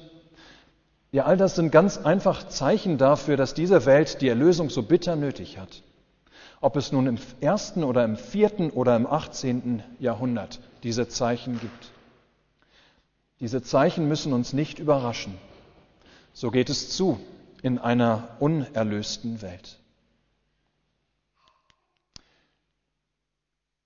Ja, 1.14 1.26
all 1.26 1.36
das 1.36 1.54
sind 1.54 1.70
ganz 1.70 1.96
einfach 1.98 2.48
Zeichen 2.48 2.98
dafür, 2.98 3.36
dass 3.36 3.54
diese 3.54 3.86
Welt 3.86 4.20
die 4.20 4.26
Erlösung 4.26 4.68
so 4.68 4.82
bitter 4.82 5.14
nötig 5.14 5.58
hat. 5.58 5.84
Ob 6.60 6.74
es 6.74 6.90
nun 6.90 7.06
im 7.06 7.18
ersten 7.40 7.84
oder 7.84 8.04
im 8.04 8.16
vierten 8.16 8.68
oder 8.70 8.96
im 8.96 9.06
achtzehnten 9.06 9.84
Jahrhundert 10.00 10.58
diese 10.82 11.06
Zeichen 11.06 11.60
gibt. 11.60 11.92
Diese 13.38 13.62
Zeichen 13.62 14.08
müssen 14.08 14.32
uns 14.32 14.52
nicht 14.54 14.80
überraschen. 14.80 15.38
So 16.32 16.50
geht 16.50 16.68
es 16.68 16.90
zu 16.90 17.20
in 17.62 17.78
einer 17.78 18.30
unerlösten 18.40 19.40
Welt. 19.40 19.78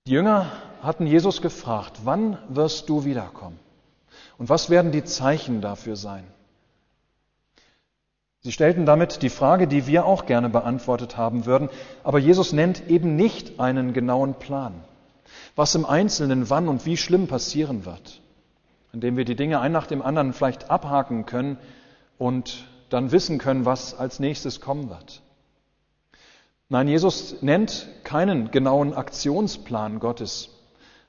Die 0.07 0.13
Jünger 0.13 0.51
hatten 0.81 1.05
Jesus 1.05 1.43
gefragt, 1.43 1.99
wann 2.05 2.39
wirst 2.49 2.89
du 2.89 3.05
wiederkommen? 3.05 3.59
Und 4.39 4.49
was 4.49 4.71
werden 4.71 4.91
die 4.91 5.03
Zeichen 5.03 5.61
dafür 5.61 5.95
sein? 5.95 6.23
Sie 8.41 8.53
stellten 8.53 8.85
damit 8.85 9.21
die 9.21 9.29
Frage, 9.29 9.67
die 9.67 9.85
wir 9.85 10.05
auch 10.05 10.25
gerne 10.25 10.49
beantwortet 10.49 11.17
haben 11.17 11.45
würden, 11.45 11.69
aber 12.03 12.19
Jesus 12.19 12.53
nennt 12.53 12.89
eben 12.89 13.15
nicht 13.15 13.59
einen 13.59 13.91
genauen 13.91 14.35
Plan, 14.35 14.73
was 15.55 15.75
im 15.75 15.85
Einzelnen 15.85 16.49
wann 16.49 16.69
und 16.69 16.85
wie 16.85 16.95
schlimm 16.95 17.27
passieren 17.27 17.85
wird. 17.85 18.21
Indem 18.93 19.17
wir 19.17 19.25
die 19.25 19.35
Dinge 19.35 19.59
ein 19.59 19.73
nach 19.73 19.87
dem 19.87 20.01
anderen 20.01 20.33
vielleicht 20.33 20.71
abhaken 20.71 21.25
können 21.25 21.57
und 22.17 22.65
dann 22.89 23.11
wissen 23.11 23.37
können, 23.39 23.65
was 23.65 23.93
als 23.93 24.19
nächstes 24.19 24.61
kommen 24.61 24.89
wird. 24.89 25.21
Nein, 26.69 26.87
Jesus 26.87 27.41
nennt 27.41 27.87
keinen 28.03 28.51
genauen 28.51 28.93
Aktionsplan 28.93 29.99
Gottes, 29.99 30.49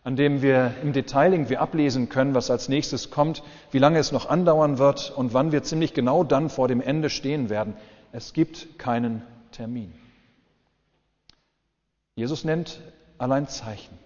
an 0.02 0.16
dem 0.16 0.40
wir 0.40 0.74
im 0.82 0.92
Detail 0.92 1.32
irgendwie 1.32 1.58
ablesen 1.58 2.08
können, 2.08 2.34
was 2.34 2.50
als 2.50 2.68
nächstes 2.68 3.10
kommt, 3.10 3.42
wie 3.70 3.78
lange 3.78 3.98
es 3.98 4.12
noch 4.12 4.28
andauern 4.28 4.78
wird 4.78 5.12
und 5.14 5.34
wann 5.34 5.52
wir 5.52 5.62
ziemlich 5.62 5.92
genau 5.92 6.24
dann 6.24 6.48
vor 6.48 6.68
dem 6.68 6.80
Ende 6.80 7.10
stehen 7.10 7.50
werden. 7.50 7.74
Es 8.12 8.32
gibt 8.32 8.78
keinen 8.78 9.22
Termin. 9.52 9.92
Jesus 12.14 12.44
nennt 12.44 12.80
allein 13.18 13.46
Zeichen. 13.48 13.98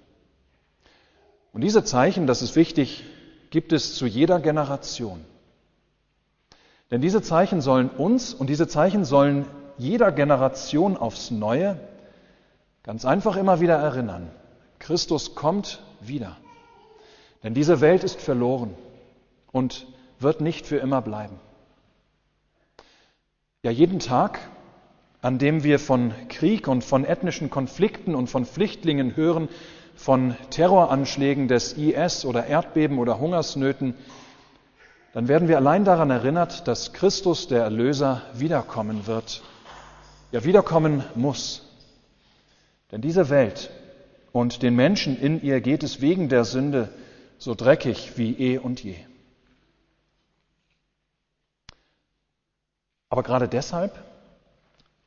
Und 1.53 1.61
diese 1.61 1.85
Zeichen, 1.85 2.27
das 2.27 2.43
ist 2.43 2.57
wichtig, 2.57 3.05
gibt 3.51 3.73
es 3.73 3.95
zu 3.95 4.07
jeder 4.07 4.41
Generation. 4.41 5.25
Denn 6.91 7.01
diese 7.01 7.23
Zeichen 7.23 7.61
sollen 7.61 7.89
uns 7.89 8.35
und 8.35 8.49
diese 8.51 8.67
Zeichen 8.67 9.05
sollen 9.05 9.47
jeder 9.79 10.11
Generation 10.13 10.97
aufs 10.97 11.31
Neue 11.31 11.79
ganz 12.83 13.05
einfach 13.05 13.37
immer 13.37 13.61
wieder 13.61 13.77
erinnern. 13.77 14.31
Christus 14.85 15.35
kommt 15.35 15.83
wieder. 16.03 16.37
Denn 17.43 17.55
diese 17.55 17.81
Welt 17.81 18.05
ist 18.05 18.21
verloren 18.21 18.75
und 19.51 19.87
wird 20.19 20.43
nicht 20.43 20.67
für 20.67 20.77
immer 20.77 21.01
bleiben. 21.01 21.41
Ja, 23.63 23.71
jeden 23.71 23.99
Tag, 23.99 24.41
an 25.23 25.39
dem 25.39 25.65
wir 25.65 25.79
von 25.79 26.13
Krieg 26.29 26.69
und 26.69 26.85
von 26.85 27.07
ethnischen 27.07 27.49
Konflikten 27.49 28.15
und 28.15 28.29
von 28.29 28.45
Flüchtlingen 28.45 29.17
hören, 29.17 29.49
von 29.97 30.37
Terroranschlägen 30.51 31.49
des 31.49 31.73
IS 31.79 32.27
oder 32.27 32.47
Erdbeben 32.47 32.99
oder 32.99 33.19
Hungersnöten, 33.19 33.95
dann 35.15 35.29
werden 35.29 35.49
wir 35.49 35.57
allein 35.57 35.87
daran 35.87 36.11
erinnert, 36.11 36.69
dass 36.69 36.93
Christus, 36.93 37.49
der 37.49 37.63
Erlöser, 37.63 38.21
wiederkommen 38.35 39.07
wird. 39.07 39.43
Ja, 40.31 40.45
wiederkommen 40.45 41.05
muss. 41.15 41.63
Denn 42.93 43.01
diese 43.01 43.31
Welt 43.31 43.71
und 44.35 44.63
den 44.63 44.75
Menschen 44.75 45.17
in 45.17 45.41
ihr 45.43 45.61
geht 45.61 45.85
es 45.85 46.01
wegen 46.01 46.29
der 46.29 46.45
Sünde 46.45 46.93
so 47.39 47.55
dreckig 47.55 48.19
wie 48.19 48.33
eh 48.37 48.59
und 48.59 48.83
je. 48.83 48.97
Aber 53.09 53.23
gerade 53.23 53.47
deshalb, 53.47 53.97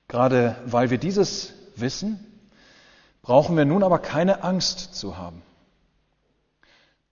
gerade 0.08 0.56
weil 0.66 0.92
wir 0.92 0.98
dieses 0.98 1.52
wissen, 1.76 2.26
brauchen 3.22 3.58
wir 3.58 3.66
nun 3.66 3.84
aber 3.84 4.00
keine 4.00 4.44
Angst 4.44 4.96
zu 4.96 5.18
haben. 5.18 5.42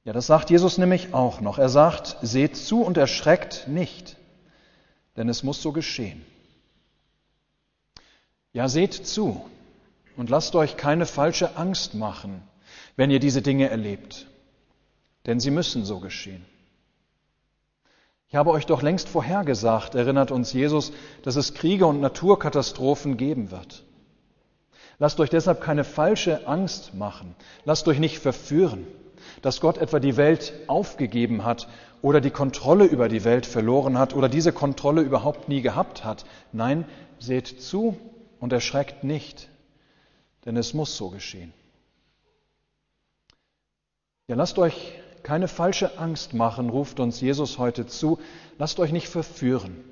Ja, 0.05 0.13
das 0.13 0.27
sagt 0.27 0.49
Jesus 0.49 0.77
nämlich 0.77 1.13
auch 1.13 1.41
noch. 1.41 1.57
Er 1.57 1.67
sagt, 1.67 2.15
seht 2.21 2.55
zu 2.55 2.81
und 2.81 2.95
erschreckt 2.95 3.67
nicht, 3.67 4.15
denn 5.17 5.27
es 5.27 5.43
muss 5.43 5.61
so 5.61 5.73
geschehen. 5.73 6.25
Ja, 8.53 8.69
seht 8.69 8.93
zu 8.93 9.45
und 10.17 10.29
lasst 10.29 10.55
euch 10.55 10.77
keine 10.77 11.05
falsche 11.05 11.57
Angst 11.57 11.93
machen, 11.93 12.41
wenn 12.95 13.11
ihr 13.11 13.19
diese 13.19 13.41
Dinge 13.41 13.69
erlebt, 13.69 14.27
denn 15.25 15.39
sie 15.39 15.51
müssen 15.51 15.85
so 15.85 15.99
geschehen. 15.99 16.45
Ich 18.27 18.35
habe 18.35 18.51
euch 18.51 18.65
doch 18.65 18.81
längst 18.81 19.07
vorhergesagt, 19.07 19.95
erinnert 19.95 20.31
uns 20.31 20.51
Jesus, 20.51 20.91
dass 21.23 21.35
es 21.35 21.53
Kriege 21.53 21.85
und 21.85 22.01
Naturkatastrophen 22.01 23.17
geben 23.17 23.51
wird. 23.51 23.83
Lasst 24.97 25.19
euch 25.19 25.29
deshalb 25.29 25.61
keine 25.61 25.83
falsche 25.83 26.47
Angst 26.47 26.93
machen. 26.93 27.35
Lasst 27.65 27.87
euch 27.87 27.99
nicht 27.99 28.19
verführen, 28.19 28.87
dass 29.41 29.61
Gott 29.61 29.77
etwa 29.77 29.99
die 29.99 30.17
Welt 30.17 30.53
aufgegeben 30.67 31.43
hat 31.43 31.67
oder 32.01 32.21
die 32.21 32.31
Kontrolle 32.31 32.85
über 32.85 33.09
die 33.09 33.23
Welt 33.23 33.45
verloren 33.45 33.97
hat 33.97 34.13
oder 34.13 34.29
diese 34.29 34.53
Kontrolle 34.53 35.01
überhaupt 35.01 35.49
nie 35.49 35.61
gehabt 35.61 36.03
hat. 36.03 36.25
Nein, 36.51 36.85
seht 37.19 37.61
zu 37.61 37.97
und 38.39 38.53
erschreckt 38.53 39.03
nicht, 39.03 39.49
denn 40.45 40.57
es 40.57 40.73
muss 40.73 40.95
so 40.95 41.09
geschehen. 41.09 41.53
Ja, 44.27 44.35
lasst 44.35 44.57
euch 44.57 44.93
keine 45.23 45.47
falsche 45.47 45.97
Angst 45.97 46.33
machen, 46.33 46.69
ruft 46.69 46.99
uns 46.99 47.19
Jesus 47.19 47.57
heute 47.57 47.87
zu. 47.87 48.19
Lasst 48.57 48.79
euch 48.79 48.91
nicht 48.91 49.07
verführen. 49.07 49.83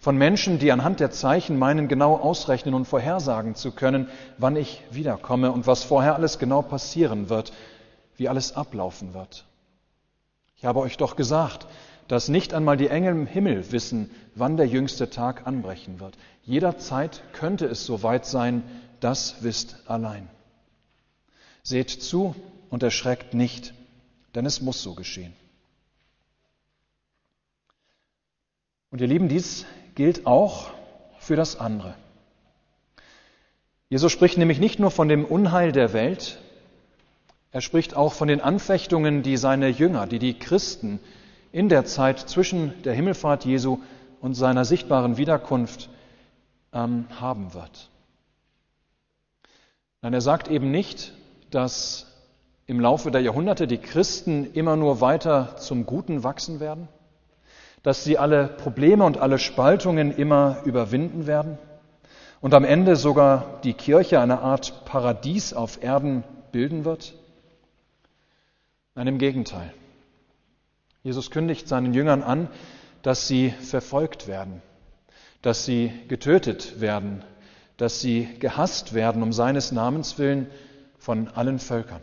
Von 0.00 0.16
Menschen, 0.16 0.58
die 0.58 0.72
anhand 0.72 1.00
der 1.00 1.10
Zeichen 1.10 1.58
meinen, 1.58 1.88
genau 1.88 2.16
ausrechnen 2.16 2.74
und 2.74 2.86
vorhersagen 2.86 3.54
zu 3.54 3.72
können, 3.72 4.08
wann 4.38 4.56
ich 4.56 4.82
wiederkomme 4.90 5.52
und 5.52 5.66
was 5.66 5.84
vorher 5.84 6.14
alles 6.14 6.38
genau 6.38 6.62
passieren 6.62 7.28
wird, 7.28 7.52
wie 8.16 8.28
alles 8.28 8.56
ablaufen 8.56 9.12
wird. 9.12 9.44
Ich 10.56 10.64
habe 10.64 10.80
euch 10.80 10.96
doch 10.96 11.16
gesagt, 11.16 11.66
dass 12.08 12.28
nicht 12.28 12.54
einmal 12.54 12.76
die 12.76 12.88
Engel 12.88 13.12
im 13.12 13.26
Himmel 13.26 13.72
wissen, 13.72 14.10
wann 14.34 14.56
der 14.56 14.66
jüngste 14.66 15.10
Tag 15.10 15.46
anbrechen 15.46 16.00
wird. 16.00 16.16
Jederzeit 16.44 17.22
könnte 17.32 17.66
es 17.66 17.84
soweit 17.84 18.24
sein, 18.24 18.62
das 19.00 19.42
wisst 19.42 19.76
allein. 19.86 20.28
Seht 21.62 21.90
zu 21.90 22.34
und 22.70 22.82
erschreckt 22.82 23.34
nicht, 23.34 23.74
denn 24.34 24.46
es 24.46 24.60
muss 24.60 24.82
so 24.82 24.94
geschehen. 24.94 25.34
Und 28.90 29.00
ihr 29.00 29.08
Lieben, 29.08 29.28
dies 29.28 29.66
gilt 29.94 30.26
auch 30.26 30.70
für 31.18 31.36
das 31.36 31.58
andere. 31.58 31.94
Jesus 33.88 34.12
spricht 34.12 34.38
nämlich 34.38 34.58
nicht 34.58 34.78
nur 34.78 34.90
von 34.90 35.08
dem 35.08 35.24
Unheil 35.24 35.72
der 35.72 35.92
Welt, 35.92 36.38
er 37.52 37.60
spricht 37.62 37.96
auch 37.96 38.12
von 38.12 38.28
den 38.28 38.40
Anfechtungen, 38.40 39.22
die 39.22 39.36
seine 39.36 39.68
Jünger, 39.68 40.06
die 40.06 40.18
die 40.18 40.38
Christen 40.38 41.00
in 41.52 41.68
der 41.70 41.86
Zeit 41.86 42.18
zwischen 42.18 42.82
der 42.82 42.92
Himmelfahrt 42.92 43.46
Jesu 43.46 43.78
und 44.20 44.34
seiner 44.34 44.64
sichtbaren 44.64 45.16
Wiederkunft 45.16 45.88
ähm, 46.72 47.06
haben 47.18 47.54
wird. 47.54 47.88
Nein, 50.02 50.14
er 50.14 50.20
sagt 50.20 50.48
eben 50.48 50.70
nicht, 50.70 51.12
dass 51.50 52.06
im 52.66 52.80
Laufe 52.80 53.10
der 53.10 53.20
Jahrhunderte 53.20 53.66
die 53.66 53.78
Christen 53.78 54.52
immer 54.52 54.76
nur 54.76 55.00
weiter 55.00 55.56
zum 55.56 55.86
Guten 55.86 56.24
wachsen 56.24 56.60
werden, 56.60 56.88
dass 57.82 58.04
sie 58.04 58.18
alle 58.18 58.48
Probleme 58.48 59.04
und 59.04 59.18
alle 59.18 59.38
Spaltungen 59.38 60.10
immer 60.10 60.62
überwinden 60.64 61.26
werden 61.26 61.58
und 62.40 62.54
am 62.54 62.64
Ende 62.64 62.96
sogar 62.96 63.60
die 63.62 63.74
Kirche 63.74 64.20
eine 64.20 64.40
Art 64.40 64.84
Paradies 64.84 65.52
auf 65.52 65.82
Erden 65.82 66.24
bilden 66.52 66.84
wird. 66.84 67.14
Nein, 68.94 69.06
im 69.06 69.18
Gegenteil. 69.18 69.72
Jesus 71.02 71.30
kündigt 71.30 71.68
seinen 71.68 71.94
Jüngern 71.94 72.22
an, 72.22 72.48
dass 73.02 73.28
sie 73.28 73.50
verfolgt 73.50 74.26
werden, 74.26 74.62
dass 75.42 75.64
sie 75.64 75.92
getötet 76.08 76.80
werden, 76.80 77.22
dass 77.76 78.00
sie 78.00 78.28
gehasst 78.38 78.94
werden 78.94 79.22
um 79.22 79.32
seines 79.32 79.72
Namens 79.72 80.18
willen 80.18 80.46
von 80.98 81.28
allen 81.28 81.58
Völkern. 81.58 82.00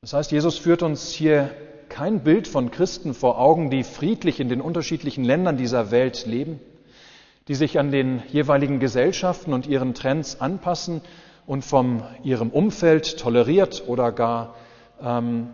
Das 0.00 0.14
heißt, 0.14 0.32
Jesus 0.32 0.56
führt 0.58 0.82
uns 0.82 1.10
hier 1.10 1.50
kein 1.90 2.22
Bild 2.22 2.48
von 2.48 2.70
Christen 2.70 3.12
vor 3.12 3.38
Augen, 3.38 3.68
die 3.68 3.84
friedlich 3.84 4.40
in 4.40 4.48
den 4.48 4.60
unterschiedlichen 4.60 5.24
Ländern 5.24 5.56
dieser 5.56 5.90
Welt 5.90 6.24
leben, 6.24 6.60
die 7.48 7.54
sich 7.54 7.78
an 7.78 7.90
den 7.90 8.22
jeweiligen 8.28 8.80
Gesellschaften 8.80 9.52
und 9.52 9.66
ihren 9.66 9.92
Trends 9.92 10.40
anpassen 10.40 11.02
und 11.46 11.64
von 11.64 12.02
ihrem 12.22 12.50
Umfeld 12.50 13.18
toleriert 13.18 13.84
oder 13.86 14.12
gar 14.12 14.54
ähm, 15.02 15.50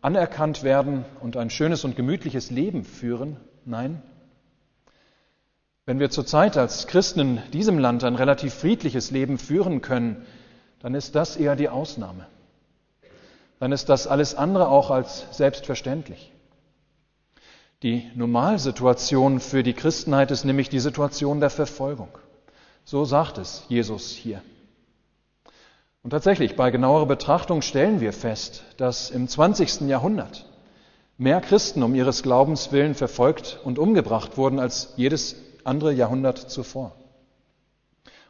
anerkannt 0.00 0.62
werden 0.62 1.04
und 1.20 1.36
ein 1.36 1.50
schönes 1.50 1.84
und 1.84 1.96
gemütliches 1.96 2.50
Leben 2.50 2.84
führen. 2.84 3.36
Nein. 3.64 4.02
Wenn 5.90 5.98
wir 5.98 6.10
zurzeit 6.10 6.56
als 6.56 6.86
Christen 6.86 7.18
in 7.18 7.42
diesem 7.52 7.78
Land 7.78 8.04
ein 8.04 8.14
relativ 8.14 8.54
friedliches 8.54 9.10
Leben 9.10 9.38
führen 9.38 9.82
können, 9.82 10.24
dann 10.78 10.94
ist 10.94 11.16
das 11.16 11.36
eher 11.36 11.56
die 11.56 11.68
Ausnahme 11.68 12.26
dann 13.60 13.72
ist 13.72 13.90
das 13.90 14.06
alles 14.06 14.34
andere 14.34 14.68
auch 14.68 14.90
als 14.90 15.26
selbstverständlich. 15.32 16.32
Die 17.82 18.10
Normalsituation 18.14 19.38
für 19.38 19.62
die 19.62 19.74
Christenheit 19.74 20.30
ist 20.30 20.44
nämlich 20.44 20.70
die 20.70 20.80
Situation 20.80 21.40
der 21.40 21.50
Verfolgung. 21.50 22.08
So 22.84 23.04
sagt 23.04 23.38
es 23.38 23.64
Jesus 23.68 24.10
hier. 24.12 24.42
Und 26.02 26.10
tatsächlich, 26.10 26.56
bei 26.56 26.70
genauerer 26.70 27.06
Betrachtung 27.06 27.60
stellen 27.60 28.00
wir 28.00 28.14
fest, 28.14 28.64
dass 28.78 29.10
im 29.10 29.28
20. 29.28 29.82
Jahrhundert 29.82 30.46
mehr 31.18 31.42
Christen 31.42 31.82
um 31.82 31.94
ihres 31.94 32.22
Glaubens 32.22 32.72
willen 32.72 32.94
verfolgt 32.94 33.60
und 33.62 33.78
umgebracht 33.78 34.38
wurden 34.38 34.58
als 34.58 34.94
jedes 34.96 35.36
andere 35.64 35.92
Jahrhundert 35.92 36.38
zuvor. 36.38 36.92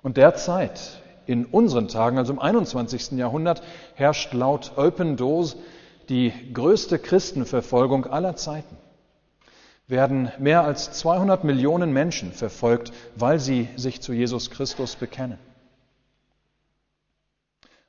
Und 0.02 0.16
derzeit 0.16 1.00
in 1.26 1.44
unseren 1.44 1.88
Tagen, 1.88 2.18
also 2.18 2.32
im 2.32 2.38
21. 2.38 3.12
Jahrhundert, 3.12 3.62
herrscht 3.94 4.32
laut 4.32 4.72
Open 4.76 5.16
Doors 5.16 5.56
die 6.08 6.32
größte 6.52 6.98
Christenverfolgung 6.98 8.06
aller 8.06 8.34
Zeiten. 8.36 8.76
Werden 9.86 10.30
mehr 10.38 10.64
als 10.64 10.92
200 10.92 11.44
Millionen 11.44 11.92
Menschen 11.92 12.32
verfolgt, 12.32 12.92
weil 13.16 13.38
sie 13.38 13.68
sich 13.76 14.00
zu 14.00 14.12
Jesus 14.12 14.50
Christus 14.50 14.96
bekennen. 14.96 15.38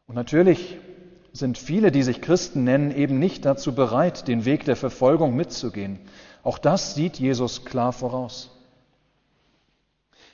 Und 0.07 0.15
natürlich 0.15 0.77
sind 1.33 1.57
viele, 1.57 1.91
die 1.91 2.03
sich 2.03 2.21
Christen 2.21 2.63
nennen, 2.63 2.91
eben 2.91 3.17
nicht 3.17 3.45
dazu 3.45 3.73
bereit, 3.73 4.27
den 4.27 4.45
Weg 4.45 4.65
der 4.65 4.75
Verfolgung 4.75 5.35
mitzugehen. 5.35 5.99
Auch 6.43 6.57
das 6.57 6.95
sieht 6.95 7.17
Jesus 7.17 7.65
klar 7.65 7.93
voraus. 7.93 8.51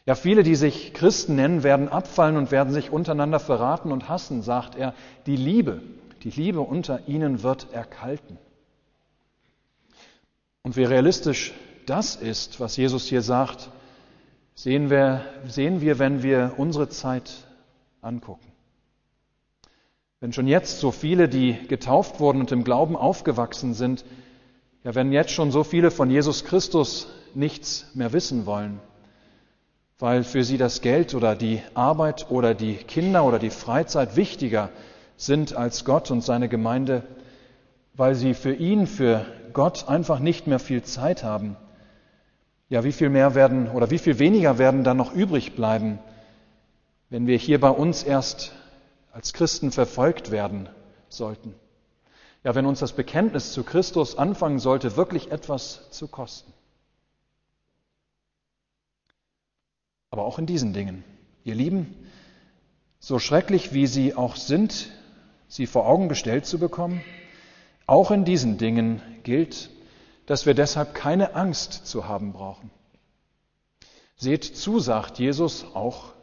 Ja, 0.07 0.15
viele, 0.15 0.43
die 0.43 0.55
sich 0.55 0.93
Christen 0.93 1.35
nennen, 1.35 1.63
werden 1.63 1.89
abfallen 1.89 2.37
und 2.37 2.49
werden 2.49 2.73
sich 2.73 2.91
untereinander 2.91 3.41
verraten 3.41 3.91
und 3.91 4.07
hassen, 4.07 4.41
sagt 4.41 4.75
er. 4.77 4.93
Die 5.25 5.35
Liebe, 5.35 5.81
die 6.23 6.29
Liebe 6.29 6.61
unter 6.61 7.09
ihnen 7.09 7.43
wird 7.43 7.73
erkalten. 7.73 8.37
Und 10.63 10.77
wie 10.77 10.85
realistisch 10.85 11.53
das 11.85 12.15
ist, 12.15 12.61
was 12.61 12.77
Jesus 12.77 13.05
hier 13.05 13.21
sagt, 13.21 13.69
sehen 14.55 14.89
wir, 14.89 15.25
sehen 15.45 15.81
wir, 15.81 15.99
wenn 15.99 16.23
wir 16.23 16.53
unsere 16.55 16.87
Zeit 16.87 17.45
angucken. 18.01 18.47
Wenn 20.21 20.31
schon 20.31 20.47
jetzt 20.47 20.79
so 20.79 20.91
viele, 20.91 21.27
die 21.27 21.67
getauft 21.67 22.21
wurden 22.21 22.39
und 22.39 22.53
im 22.53 22.63
Glauben 22.63 22.95
aufgewachsen 22.95 23.73
sind, 23.73 24.05
ja, 24.85 24.95
wenn 24.95 25.11
jetzt 25.11 25.31
schon 25.31 25.51
so 25.51 25.65
viele 25.65 25.91
von 25.91 26.09
Jesus 26.09 26.45
Christus 26.45 27.09
nichts 27.35 27.87
mehr 27.93 28.13
wissen 28.13 28.45
wollen, 28.45 28.79
weil 29.99 30.23
für 30.23 30.43
sie 30.43 30.57
das 30.57 30.81
Geld 30.81 31.15
oder 31.15 31.35
die 31.35 31.61
Arbeit 31.73 32.29
oder 32.29 32.53
die 32.53 32.75
Kinder 32.75 33.23
oder 33.23 33.39
die 33.39 33.49
Freizeit 33.49 34.15
wichtiger 34.15 34.69
sind 35.15 35.55
als 35.55 35.85
Gott 35.85 36.11
und 36.11 36.21
seine 36.21 36.49
Gemeinde, 36.49 37.03
weil 37.95 38.13
sie 38.13 38.35
für 38.35 38.53
ihn, 38.53 38.85
für 38.85 39.25
Gott 39.53 39.89
einfach 39.89 40.19
nicht 40.19 40.45
mehr 40.45 40.59
viel 40.59 40.83
Zeit 40.83 41.23
haben. 41.23 41.57
Ja, 42.69 42.83
wie 42.83 42.91
viel 42.91 43.09
mehr 43.09 43.33
werden 43.33 43.69
oder 43.71 43.89
wie 43.89 43.97
viel 43.97 44.19
weniger 44.19 44.59
werden 44.59 44.83
dann 44.83 44.97
noch 44.97 45.13
übrig 45.13 45.55
bleiben, 45.55 45.97
wenn 47.09 47.25
wir 47.25 47.37
hier 47.37 47.59
bei 47.59 47.69
uns 47.69 48.03
erst 48.03 48.51
als 49.13 49.33
Christen 49.33 49.71
verfolgt 49.71 50.29
werden 50.29 50.69
sollten? 51.09 51.55
Ja, 52.43 52.53
wenn 52.53 52.67
uns 52.67 52.79
das 52.79 52.93
Bekenntnis 52.93 53.51
zu 53.51 53.63
Christus 53.63 54.17
anfangen 54.17 54.59
sollte, 54.59 54.95
wirklich 54.95 55.31
etwas 55.31 55.89
zu 55.89 56.07
kosten. 56.07 56.53
Aber 60.11 60.25
auch 60.25 60.39
in 60.39 60.45
diesen 60.45 60.73
Dingen. 60.73 61.03
Ihr 61.43 61.55
Lieben, 61.55 61.95
so 62.99 63.19
schrecklich 63.19 63.73
wie 63.73 63.87
sie 63.87 64.15
auch 64.15 64.35
sind, 64.35 64.89
sie 65.47 65.67
vor 65.67 65.87
Augen 65.87 66.09
gestellt 66.09 66.45
zu 66.45 66.59
bekommen, 66.59 67.01
auch 67.85 68.11
in 68.11 68.25
diesen 68.25 68.57
Dingen 68.57 69.01
gilt, 69.23 69.69
dass 70.25 70.45
wir 70.45 70.53
deshalb 70.53 70.93
keine 70.93 71.35
Angst 71.35 71.87
zu 71.87 72.07
haben 72.07 72.33
brauchen. 72.33 72.69
Seht 74.17 74.43
zu, 74.43 74.79
sagt 74.79 75.19
Jesus, 75.19 75.65
auch 75.73 76.13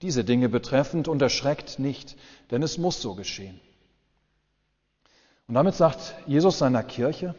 diese 0.00 0.24
Dinge 0.24 0.48
betreffend 0.48 1.08
und 1.08 1.20
erschreckt 1.20 1.78
nicht, 1.78 2.16
denn 2.50 2.62
es 2.62 2.78
muss 2.78 3.02
so 3.02 3.14
geschehen. 3.14 3.60
Und 5.48 5.54
damit 5.54 5.74
sagt 5.74 6.14
Jesus 6.26 6.58
seiner 6.58 6.84
Kirche, 6.84 7.34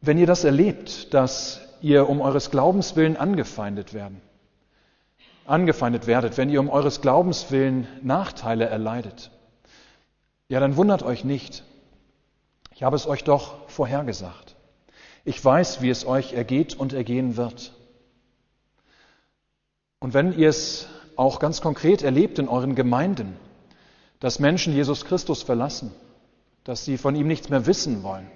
wenn 0.00 0.18
ihr 0.18 0.26
das 0.26 0.44
erlebt, 0.44 1.14
dass 1.14 1.60
ihr 1.80 2.08
um 2.08 2.20
eures 2.20 2.50
Glaubens 2.50 2.96
willen 2.96 3.16
angefeindet 3.16 3.94
werden, 3.94 4.20
angefeindet 5.46 6.06
werdet, 6.06 6.36
wenn 6.36 6.50
ihr 6.50 6.60
um 6.60 6.68
eures 6.68 7.00
Glaubens 7.00 7.50
willen 7.50 7.86
Nachteile 8.02 8.66
erleidet, 8.66 9.30
ja, 10.48 10.58
dann 10.58 10.76
wundert 10.76 11.02
euch 11.02 11.24
nicht. 11.24 11.64
Ich 12.74 12.82
habe 12.82 12.96
es 12.96 13.06
euch 13.06 13.24
doch 13.24 13.68
vorhergesagt. 13.68 14.56
Ich 15.24 15.44
weiß, 15.44 15.80
wie 15.82 15.90
es 15.90 16.06
euch 16.06 16.32
ergeht 16.32 16.74
und 16.74 16.92
ergehen 16.92 17.36
wird. 17.36 17.72
Und 20.00 20.14
wenn 20.14 20.36
ihr 20.36 20.48
es 20.48 20.88
auch 21.14 21.38
ganz 21.38 21.60
konkret 21.60 22.02
erlebt 22.02 22.38
in 22.38 22.48
euren 22.48 22.74
Gemeinden, 22.74 23.36
dass 24.18 24.38
Menschen 24.38 24.74
Jesus 24.74 25.04
Christus 25.04 25.42
verlassen, 25.42 25.92
dass 26.64 26.84
sie 26.84 26.98
von 26.98 27.14
ihm 27.14 27.26
nichts 27.26 27.48
mehr 27.48 27.66
wissen 27.66 28.02
wollen, 28.02 28.26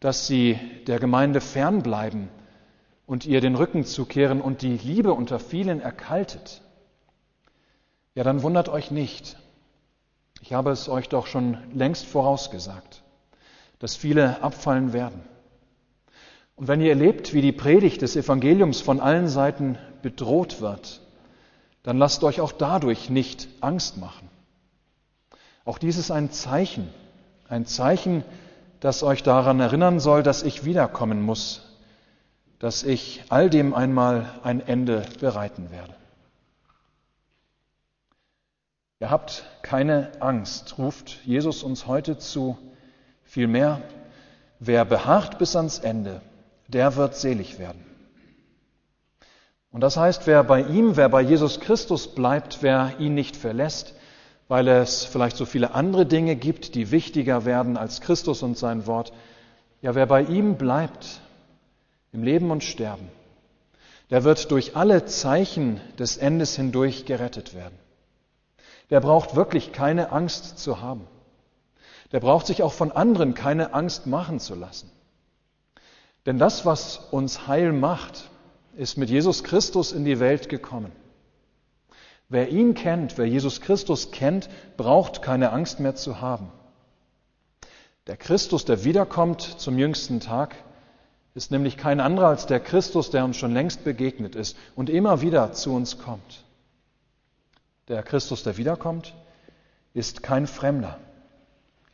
dass 0.00 0.26
sie 0.26 0.58
der 0.86 1.00
Gemeinde 1.00 1.40
fernbleiben, 1.40 2.28
und 3.08 3.24
ihr 3.24 3.40
den 3.40 3.54
Rücken 3.54 3.86
zukehren 3.86 4.42
und 4.42 4.60
die 4.60 4.76
Liebe 4.76 5.14
unter 5.14 5.38
vielen 5.38 5.80
erkaltet, 5.80 6.60
ja 8.14 8.22
dann 8.22 8.42
wundert 8.42 8.68
euch 8.68 8.90
nicht. 8.90 9.38
Ich 10.42 10.52
habe 10.52 10.70
es 10.70 10.90
euch 10.90 11.08
doch 11.08 11.26
schon 11.26 11.56
längst 11.72 12.04
vorausgesagt, 12.04 13.02
dass 13.78 13.96
viele 13.96 14.42
abfallen 14.42 14.92
werden. 14.92 15.22
Und 16.54 16.68
wenn 16.68 16.82
ihr 16.82 16.90
erlebt, 16.90 17.32
wie 17.32 17.40
die 17.40 17.52
Predigt 17.52 18.02
des 18.02 18.14
Evangeliums 18.14 18.82
von 18.82 19.00
allen 19.00 19.28
Seiten 19.28 19.78
bedroht 20.02 20.60
wird, 20.60 21.00
dann 21.84 21.96
lasst 21.96 22.22
euch 22.24 22.42
auch 22.42 22.52
dadurch 22.52 23.08
nicht 23.08 23.48
Angst 23.62 23.96
machen. 23.96 24.28
Auch 25.64 25.78
dies 25.78 25.96
ist 25.96 26.10
ein 26.10 26.30
Zeichen, 26.30 26.90
ein 27.48 27.64
Zeichen, 27.64 28.22
das 28.80 29.02
euch 29.02 29.22
daran 29.22 29.60
erinnern 29.60 29.98
soll, 29.98 30.22
dass 30.22 30.42
ich 30.42 30.66
wiederkommen 30.66 31.22
muss, 31.22 31.67
dass 32.58 32.82
ich 32.82 33.22
all 33.28 33.50
dem 33.50 33.74
einmal 33.74 34.32
ein 34.42 34.60
Ende 34.60 35.04
bereiten 35.20 35.70
werde. 35.70 35.94
Ihr 39.00 39.10
habt 39.10 39.44
keine 39.62 40.10
Angst, 40.20 40.76
ruft 40.78 41.24
Jesus 41.24 41.62
uns 41.62 41.86
heute 41.86 42.18
zu. 42.18 42.58
Vielmehr, 43.22 43.80
wer 44.58 44.84
beharrt 44.84 45.38
bis 45.38 45.54
ans 45.54 45.78
Ende, 45.78 46.20
der 46.66 46.96
wird 46.96 47.14
selig 47.14 47.60
werden. 47.60 47.84
Und 49.70 49.82
das 49.82 49.96
heißt, 49.96 50.26
wer 50.26 50.42
bei 50.42 50.62
ihm, 50.62 50.96
wer 50.96 51.08
bei 51.08 51.20
Jesus 51.20 51.60
Christus 51.60 52.14
bleibt, 52.14 52.62
wer 52.62 52.94
ihn 52.98 53.14
nicht 53.14 53.36
verlässt, 53.36 53.94
weil 54.48 54.66
es 54.66 55.04
vielleicht 55.04 55.36
so 55.36 55.44
viele 55.44 55.74
andere 55.74 56.06
Dinge 56.06 56.34
gibt, 56.34 56.74
die 56.74 56.90
wichtiger 56.90 57.44
werden 57.44 57.76
als 57.76 58.00
Christus 58.00 58.42
und 58.42 58.56
sein 58.58 58.86
Wort, 58.86 59.12
ja, 59.80 59.94
wer 59.94 60.06
bei 60.06 60.22
ihm 60.22 60.56
bleibt, 60.56 61.20
im 62.12 62.22
Leben 62.22 62.50
und 62.50 62.64
Sterben, 62.64 63.08
der 64.10 64.24
wird 64.24 64.50
durch 64.50 64.76
alle 64.76 65.04
Zeichen 65.04 65.80
des 65.98 66.16
Endes 66.16 66.56
hindurch 66.56 67.04
gerettet 67.04 67.54
werden. 67.54 67.78
Der 68.90 69.00
braucht 69.00 69.36
wirklich 69.36 69.72
keine 69.72 70.12
Angst 70.12 70.58
zu 70.58 70.80
haben. 70.80 71.06
Der 72.12 72.20
braucht 72.20 72.46
sich 72.46 72.62
auch 72.62 72.72
von 72.72 72.90
anderen 72.90 73.34
keine 73.34 73.74
Angst 73.74 74.06
machen 74.06 74.40
zu 74.40 74.54
lassen. 74.54 74.90
Denn 76.24 76.38
das, 76.38 76.64
was 76.64 76.98
uns 77.10 77.46
heil 77.46 77.72
macht, 77.72 78.30
ist 78.76 78.96
mit 78.96 79.10
Jesus 79.10 79.44
Christus 79.44 79.92
in 79.92 80.04
die 80.04 80.20
Welt 80.20 80.48
gekommen. 80.48 80.92
Wer 82.30 82.48
ihn 82.50 82.74
kennt, 82.74 83.18
wer 83.18 83.26
Jesus 83.26 83.60
Christus 83.60 84.10
kennt, 84.10 84.48
braucht 84.76 85.22
keine 85.22 85.52
Angst 85.52 85.80
mehr 85.80 85.94
zu 85.94 86.20
haben. 86.20 86.50
Der 88.06 88.16
Christus, 88.16 88.64
der 88.64 88.84
wiederkommt 88.84 89.42
zum 89.42 89.78
jüngsten 89.78 90.20
Tag, 90.20 90.54
ist 91.34 91.50
nämlich 91.50 91.76
kein 91.76 92.00
anderer 92.00 92.28
als 92.28 92.46
der 92.46 92.60
Christus, 92.60 93.10
der 93.10 93.24
uns 93.24 93.36
schon 93.36 93.52
längst 93.52 93.84
begegnet 93.84 94.34
ist 94.34 94.56
und 94.74 94.90
immer 94.90 95.20
wieder 95.20 95.52
zu 95.52 95.74
uns 95.74 95.98
kommt. 95.98 96.44
Der 97.88 98.02
Christus, 98.02 98.42
der 98.42 98.56
wiederkommt, 98.56 99.14
ist 99.94 100.22
kein 100.22 100.46
Fremder. 100.46 100.98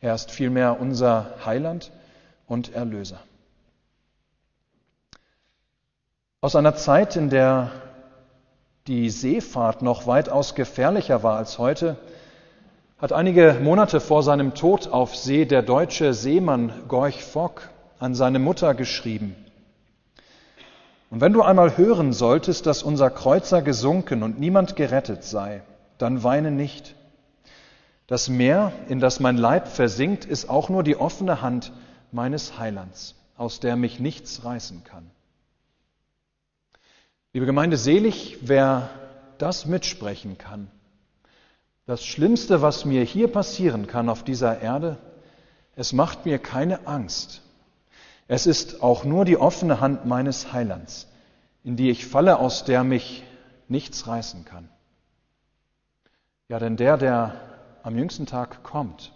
Er 0.01 0.13
ist 0.13 0.31
vielmehr 0.31 0.79
unser 0.79 1.45
Heiland 1.45 1.91
und 2.47 2.73
Erlöser. 2.73 3.19
Aus 6.41 6.55
einer 6.55 6.75
Zeit, 6.75 7.15
in 7.15 7.29
der 7.29 7.71
die 8.87 9.09
Seefahrt 9.09 9.81
noch 9.81 10.05
weitaus 10.05 10.53
gefährlicher 10.53 11.23
war 11.23 11.37
als 11.37 11.57
heute, 11.57 11.97
hat 12.99 13.13
einige 13.13 13.57
Monate 13.61 13.99
vor 13.99 14.21
seinem 14.21 14.53
Tod 14.53 14.87
auf 14.87 15.15
See 15.15 15.45
der 15.45 15.63
deutsche 15.63 16.13
Seemann 16.13 16.71
Gorch 16.87 17.23
Fock 17.23 17.69
an 17.99 18.15
seine 18.15 18.39
Mutter 18.39 18.73
geschrieben. 18.73 19.35
Und 21.09 21.21
wenn 21.21 21.33
du 21.33 21.41
einmal 21.41 21.77
hören 21.77 22.13
solltest, 22.13 22.65
dass 22.65 22.83
unser 22.83 23.09
Kreuzer 23.09 23.61
gesunken 23.61 24.23
und 24.23 24.39
niemand 24.39 24.75
gerettet 24.75 25.23
sei, 25.23 25.61
dann 25.97 26.23
weine 26.23 26.51
nicht. 26.51 26.95
Das 28.07 28.29
Meer, 28.29 28.71
in 28.89 28.99
das 28.99 29.19
mein 29.19 29.37
Leib 29.37 29.67
versinkt, 29.67 30.25
ist 30.25 30.49
auch 30.49 30.69
nur 30.69 30.83
die 30.83 30.97
offene 30.97 31.41
Hand 31.41 31.71
meines 32.11 32.57
Heilands, 32.59 33.15
aus 33.37 33.59
der 33.59 33.75
mich 33.75 33.99
nichts 33.99 34.43
reißen 34.45 34.83
kann. 34.83 35.09
Liebe 37.33 37.45
Gemeinde, 37.45 37.77
selig, 37.77 38.37
wer 38.41 38.89
das 39.37 39.65
mitsprechen 39.65 40.37
kann. 40.37 40.69
Das 41.85 42.05
Schlimmste, 42.05 42.61
was 42.61 42.85
mir 42.85 43.03
hier 43.03 43.27
passieren 43.27 43.87
kann 43.87 44.09
auf 44.09 44.23
dieser 44.23 44.61
Erde, 44.61 44.97
es 45.75 45.93
macht 45.93 46.25
mir 46.25 46.39
keine 46.39 46.87
Angst. 46.87 47.41
Es 48.27 48.47
ist 48.47 48.81
auch 48.81 49.03
nur 49.03 49.25
die 49.25 49.37
offene 49.37 49.79
Hand 49.79 50.05
meines 50.05 50.51
Heilands, 50.51 51.07
in 51.63 51.75
die 51.75 51.89
ich 51.89 52.05
falle, 52.07 52.39
aus 52.39 52.63
der 52.63 52.83
mich 52.83 53.23
nichts 53.67 54.07
reißen 54.07 54.45
kann. 54.45 54.69
Ja, 56.47 56.59
denn 56.59 56.77
der, 56.77 56.97
der 56.97 57.35
am 57.83 57.97
jüngsten 57.97 58.25
Tag 58.25 58.63
kommt, 58.63 59.11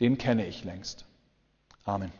den 0.00 0.18
kenne 0.18 0.46
ich 0.46 0.64
längst. 0.64 1.04
Amen. 1.84 2.12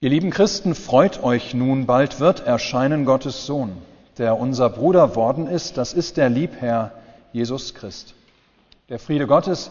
Ihr 0.00 0.10
lieben 0.10 0.30
Christen, 0.30 0.74
freut 0.74 1.22
euch 1.22 1.54
nun, 1.54 1.86
bald 1.86 2.20
wird 2.20 2.40
erscheinen 2.40 3.04
Gottes 3.04 3.46
Sohn, 3.46 3.76
der 4.16 4.38
unser 4.38 4.70
Bruder 4.70 5.16
worden 5.16 5.46
ist, 5.46 5.76
das 5.76 5.92
ist 5.92 6.16
der 6.16 6.28
Liebherr 6.28 6.92
Jesus 7.32 7.74
Christ. 7.74 8.14
Der 8.88 8.98
Friede 8.98 9.26
Gottes, 9.26 9.70